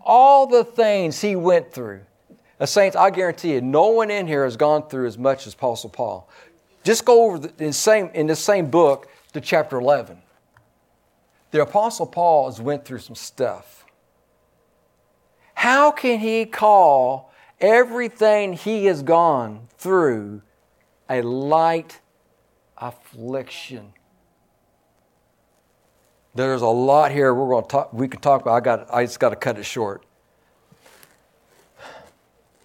All 0.00 0.46
the 0.46 0.64
things 0.64 1.20
he 1.20 1.36
went 1.36 1.74
through. 1.74 2.00
Now, 2.58 2.66
saints, 2.66 2.96
I 2.96 3.10
guarantee 3.10 3.52
you, 3.52 3.60
no 3.60 3.88
one 3.88 4.10
in 4.10 4.26
here 4.26 4.44
has 4.44 4.56
gone 4.56 4.88
through 4.88 5.06
as 5.06 5.18
much 5.18 5.46
as 5.46 5.52
Apostle 5.52 5.90
Paul. 5.90 6.28
Just 6.84 7.04
go 7.04 7.24
over 7.24 7.38
the, 7.38 7.64
in, 7.64 7.72
same, 7.72 8.10
in 8.14 8.26
the 8.26 8.36
same 8.36 8.70
book 8.70 9.08
to 9.32 9.40
chapter 9.40 9.78
11. 9.78 10.18
The 11.50 11.62
Apostle 11.62 12.06
Paul 12.06 12.46
has 12.46 12.60
went 12.60 12.84
through 12.84 13.00
some 13.00 13.14
stuff. 13.14 13.84
How 15.54 15.90
can 15.90 16.18
he 16.20 16.46
call 16.46 17.32
everything 17.60 18.54
he 18.54 18.86
has 18.86 19.02
gone 19.02 19.68
through 19.76 20.42
a 21.10 21.22
light 21.22 22.00
affliction? 22.78 23.92
There's 26.34 26.62
a 26.62 26.66
lot 26.66 27.12
here 27.12 27.34
we're 27.34 27.48
going 27.48 27.64
to 27.64 27.68
talk, 27.68 27.92
we 27.92 28.08
can 28.08 28.20
talk 28.20 28.42
about. 28.42 28.54
I 28.54 28.60
got 28.60 28.94
I 28.94 29.04
just 29.04 29.18
got 29.18 29.30
to 29.30 29.36
cut 29.36 29.58
it 29.58 29.64
short. 29.64 30.05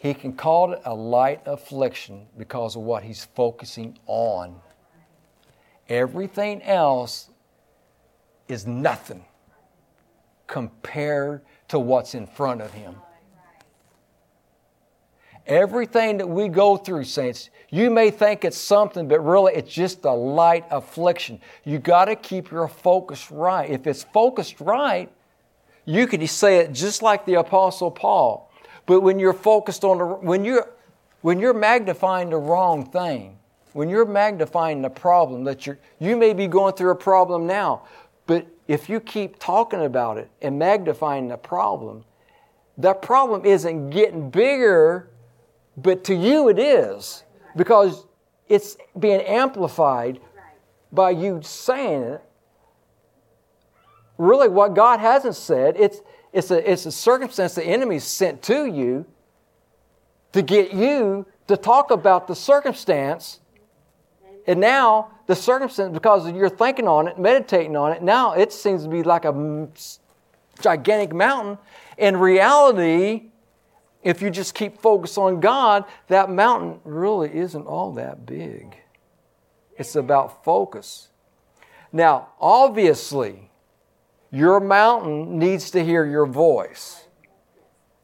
He 0.01 0.15
can 0.15 0.33
call 0.33 0.73
it 0.73 0.81
a 0.83 0.95
light 0.95 1.41
affliction 1.45 2.25
because 2.35 2.75
of 2.75 2.81
what 2.81 3.03
he's 3.03 3.25
focusing 3.35 3.99
on. 4.07 4.55
Everything 5.87 6.63
else 6.63 7.29
is 8.47 8.65
nothing 8.65 9.23
compared 10.47 11.41
to 11.67 11.77
what's 11.77 12.15
in 12.15 12.25
front 12.25 12.63
of 12.63 12.73
him. 12.73 12.95
Everything 15.45 16.17
that 16.17 16.27
we 16.27 16.47
go 16.47 16.77
through, 16.77 17.03
saints, 17.03 17.51
you 17.69 17.91
may 17.91 18.09
think 18.09 18.43
it's 18.43 18.57
something, 18.57 19.07
but 19.07 19.19
really 19.19 19.53
it's 19.53 19.71
just 19.71 20.03
a 20.05 20.11
light 20.11 20.65
affliction. 20.71 21.39
You 21.63 21.77
got 21.77 22.05
to 22.05 22.15
keep 22.15 22.49
your 22.49 22.67
focus 22.67 23.29
right. 23.29 23.69
If 23.69 23.85
it's 23.85 24.01
focused 24.01 24.59
right, 24.59 25.11
you 25.85 26.07
could 26.07 26.27
say 26.27 26.57
it 26.57 26.73
just 26.73 27.03
like 27.03 27.27
the 27.27 27.35
Apostle 27.35 27.91
Paul. 27.91 28.50
But 28.85 29.01
when 29.01 29.19
you're 29.19 29.33
focused 29.33 29.83
on 29.83 29.97
the, 29.97 30.05
when 30.05 30.43
you're, 30.43 30.69
when 31.21 31.39
you're 31.39 31.53
magnifying 31.53 32.29
the 32.29 32.37
wrong 32.37 32.85
thing, 32.85 33.37
when 33.73 33.89
you're 33.89 34.05
magnifying 34.05 34.81
the 34.81 34.89
problem 34.89 35.43
that 35.45 35.65
you're, 35.65 35.77
you 35.99 36.17
may 36.17 36.33
be 36.33 36.47
going 36.47 36.73
through 36.73 36.91
a 36.91 36.95
problem 36.95 37.47
now, 37.47 37.83
but 38.25 38.45
if 38.67 38.89
you 38.89 38.99
keep 38.99 39.39
talking 39.39 39.83
about 39.83 40.17
it 40.17 40.29
and 40.41 40.57
magnifying 40.57 41.27
the 41.27 41.37
problem, 41.37 42.03
that 42.77 43.01
problem 43.01 43.45
isn't 43.45 43.89
getting 43.89 44.29
bigger, 44.29 45.09
but 45.77 46.03
to 46.05 46.15
you 46.15 46.49
it 46.49 46.59
is 46.59 47.23
because 47.55 48.05
it's 48.47 48.77
being 48.99 49.21
amplified 49.21 50.19
by 50.91 51.11
you 51.11 51.39
saying 51.43 52.03
it. 52.03 52.21
Really, 54.17 54.49
what 54.49 54.75
God 54.75 54.99
hasn't 54.99 55.35
said, 55.35 55.75
it's, 55.77 56.01
it's, 56.33 56.51
a, 56.51 56.71
it's 56.71 56.85
a 56.85 56.91
circumstance 56.91 57.55
the 57.55 57.63
enemy 57.63 57.99
sent 57.99 58.41
to 58.43 58.65
you 58.65 59.05
to 60.31 60.41
get 60.41 60.73
you 60.73 61.25
to 61.47 61.57
talk 61.57 61.91
about 61.91 62.27
the 62.27 62.35
circumstance. 62.35 63.39
And 64.47 64.59
now 64.59 65.11
the 65.27 65.35
circumstance, 65.35 65.93
because 65.93 66.31
you're 66.31 66.49
thinking 66.49 66.87
on 66.87 67.07
it, 67.07 67.19
meditating 67.19 67.75
on 67.75 67.91
it, 67.91 68.01
now 68.01 68.33
it 68.33 68.51
seems 68.51 68.83
to 68.83 68.89
be 68.89 69.03
like 69.03 69.25
a 69.25 69.67
gigantic 70.61 71.13
mountain. 71.13 71.57
In 71.97 72.17
reality, 72.17 73.31
if 74.03 74.21
you 74.21 74.29
just 74.29 74.55
keep 74.55 74.81
focused 74.81 75.17
on 75.17 75.39
God, 75.39 75.85
that 76.07 76.29
mountain 76.29 76.79
really 76.83 77.35
isn't 77.35 77.67
all 77.67 77.91
that 77.93 78.25
big. 78.25 78.77
It's 79.77 79.95
about 79.95 80.43
focus. 80.43 81.09
Now, 81.91 82.29
obviously, 82.39 83.50
your 84.31 84.59
mountain 84.59 85.37
needs 85.37 85.71
to 85.71 85.83
hear 85.83 86.05
your 86.05 86.25
voice. 86.25 87.05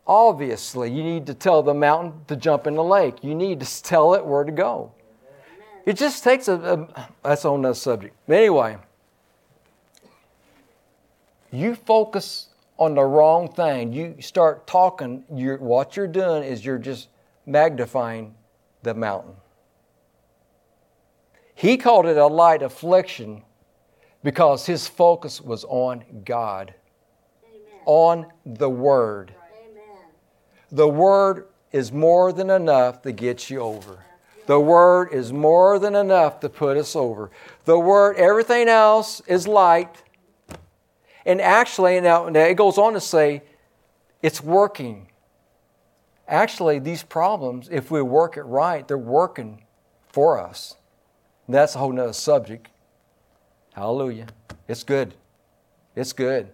Obviously, 0.05 0.91
you 0.91 1.03
need 1.03 1.25
to 1.25 1.33
tell 1.33 1.63
the 1.63 1.73
mountain 1.73 2.13
to 2.27 2.35
jump 2.35 2.67
in 2.67 2.75
the 2.75 2.83
lake. 2.83 3.23
You 3.23 3.35
need 3.35 3.59
to 3.59 3.83
tell 3.83 4.13
it 4.13 4.25
where 4.25 4.43
to 4.43 4.51
go. 4.51 4.91
It 5.85 5.97
just 5.97 6.23
takes 6.23 6.47
a, 6.47 6.55
a 6.55 7.09
that's 7.23 7.45
on 7.45 7.61
that 7.63 7.75
subject. 7.75 8.15
Anyway, 8.29 8.77
you 11.51 11.75
focus 11.75 12.49
on 12.77 12.95
the 12.95 13.03
wrong 13.03 13.51
thing. 13.51 13.93
You 13.93 14.15
start 14.19 14.67
talking, 14.67 15.23
you're, 15.33 15.57
what 15.57 15.95
you're 15.95 16.07
doing 16.07 16.43
is 16.43 16.65
you're 16.65 16.77
just 16.77 17.07
magnifying 17.45 18.35
the 18.83 18.93
mountain. 18.93 19.33
He 21.55 21.77
called 21.77 22.05
it 22.05 22.17
a 22.17 22.27
light 22.27 22.61
affliction 22.61 23.41
because 24.27 24.65
his 24.65 24.89
focus 24.89 25.39
was 25.39 25.63
on 25.69 26.03
God, 26.25 26.73
Amen. 27.45 27.79
on 27.85 28.25
the 28.45 28.69
Word. 28.69 29.33
Amen. 29.63 30.03
The 30.69 30.89
Word 30.89 31.47
is 31.71 31.93
more 31.93 32.33
than 32.33 32.49
enough 32.49 33.01
to 33.03 33.13
get 33.13 33.49
you 33.49 33.61
over. 33.61 34.03
The 34.45 34.59
Word 34.59 35.13
is 35.13 35.31
more 35.31 35.79
than 35.79 35.95
enough 35.95 36.41
to 36.41 36.49
put 36.49 36.75
us 36.75 36.93
over. 36.93 37.31
The 37.63 37.79
Word, 37.79 38.17
everything 38.17 38.67
else 38.67 39.21
is 39.27 39.47
light. 39.47 40.03
And 41.25 41.39
actually, 41.39 42.01
now, 42.01 42.27
now 42.27 42.41
it 42.41 42.57
goes 42.57 42.77
on 42.77 42.95
to 42.95 42.99
say, 42.99 43.43
it's 44.21 44.43
working. 44.43 45.07
Actually, 46.27 46.79
these 46.79 47.01
problems, 47.01 47.69
if 47.71 47.89
we 47.89 48.01
work 48.01 48.35
it 48.35 48.43
right, 48.43 48.85
they're 48.89 48.97
working 48.97 49.63
for 50.09 50.37
us. 50.37 50.75
And 51.45 51.55
that's 51.55 51.75
a 51.75 51.77
whole 51.77 51.93
nother 51.93 52.11
subject. 52.11 52.67
Hallelujah. 53.77 54.25
It's 54.67 54.83
good. 54.83 55.13
It's 55.95 56.11
good. 56.11 56.49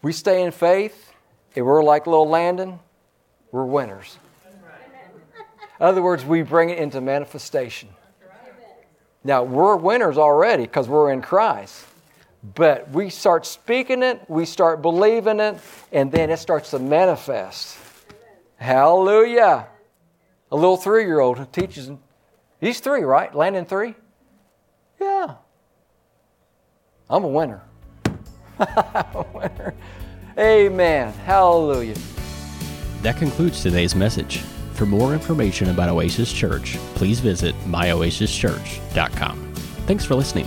We 0.00 0.14
stay 0.14 0.42
in 0.42 0.50
faith, 0.50 1.12
and 1.54 1.66
we're 1.66 1.84
like 1.84 2.06
little 2.06 2.26
Landon, 2.26 2.78
we're 3.50 3.66
winners. 3.66 4.16
In 5.78 5.86
other 5.86 6.00
words, 6.00 6.24
we 6.24 6.40
bring 6.40 6.70
it 6.70 6.78
into 6.78 7.02
manifestation. 7.02 7.90
Now, 9.22 9.42
we're 9.42 9.76
winners 9.76 10.16
already 10.16 10.62
because 10.62 10.88
we're 10.88 11.12
in 11.12 11.20
Christ. 11.20 11.84
But 12.54 12.88
we 12.90 13.10
start 13.10 13.44
speaking 13.44 14.02
it, 14.02 14.22
we 14.28 14.46
start 14.46 14.80
believing 14.80 15.40
it, 15.40 15.58
and 15.92 16.10
then 16.10 16.30
it 16.30 16.38
starts 16.38 16.70
to 16.70 16.78
manifest. 16.78 17.76
Hallelujah. 18.56 19.66
A 20.50 20.56
little 20.56 20.78
three 20.78 21.04
year 21.04 21.20
old 21.20 21.52
teaches, 21.52 21.90
he's 22.60 22.80
three, 22.80 23.02
right? 23.02 23.34
Landon 23.34 23.66
three? 23.66 23.94
Yeah. 24.98 25.34
I'm 27.12 27.24
a 27.24 27.28
winner. 27.28 27.60
A 28.58 29.24
winner. 29.34 29.74
Amen. 30.38 31.12
Hallelujah. 31.12 31.96
That 33.02 33.18
concludes 33.18 33.62
today's 33.62 33.94
message. 33.94 34.38
For 34.72 34.86
more 34.86 35.12
information 35.12 35.68
about 35.68 35.90
Oasis 35.90 36.32
Church, 36.32 36.78
please 36.94 37.20
visit 37.20 37.54
myoasischurch.com. 37.66 39.52
Thanks 39.86 40.04
for 40.06 40.14
listening. 40.14 40.46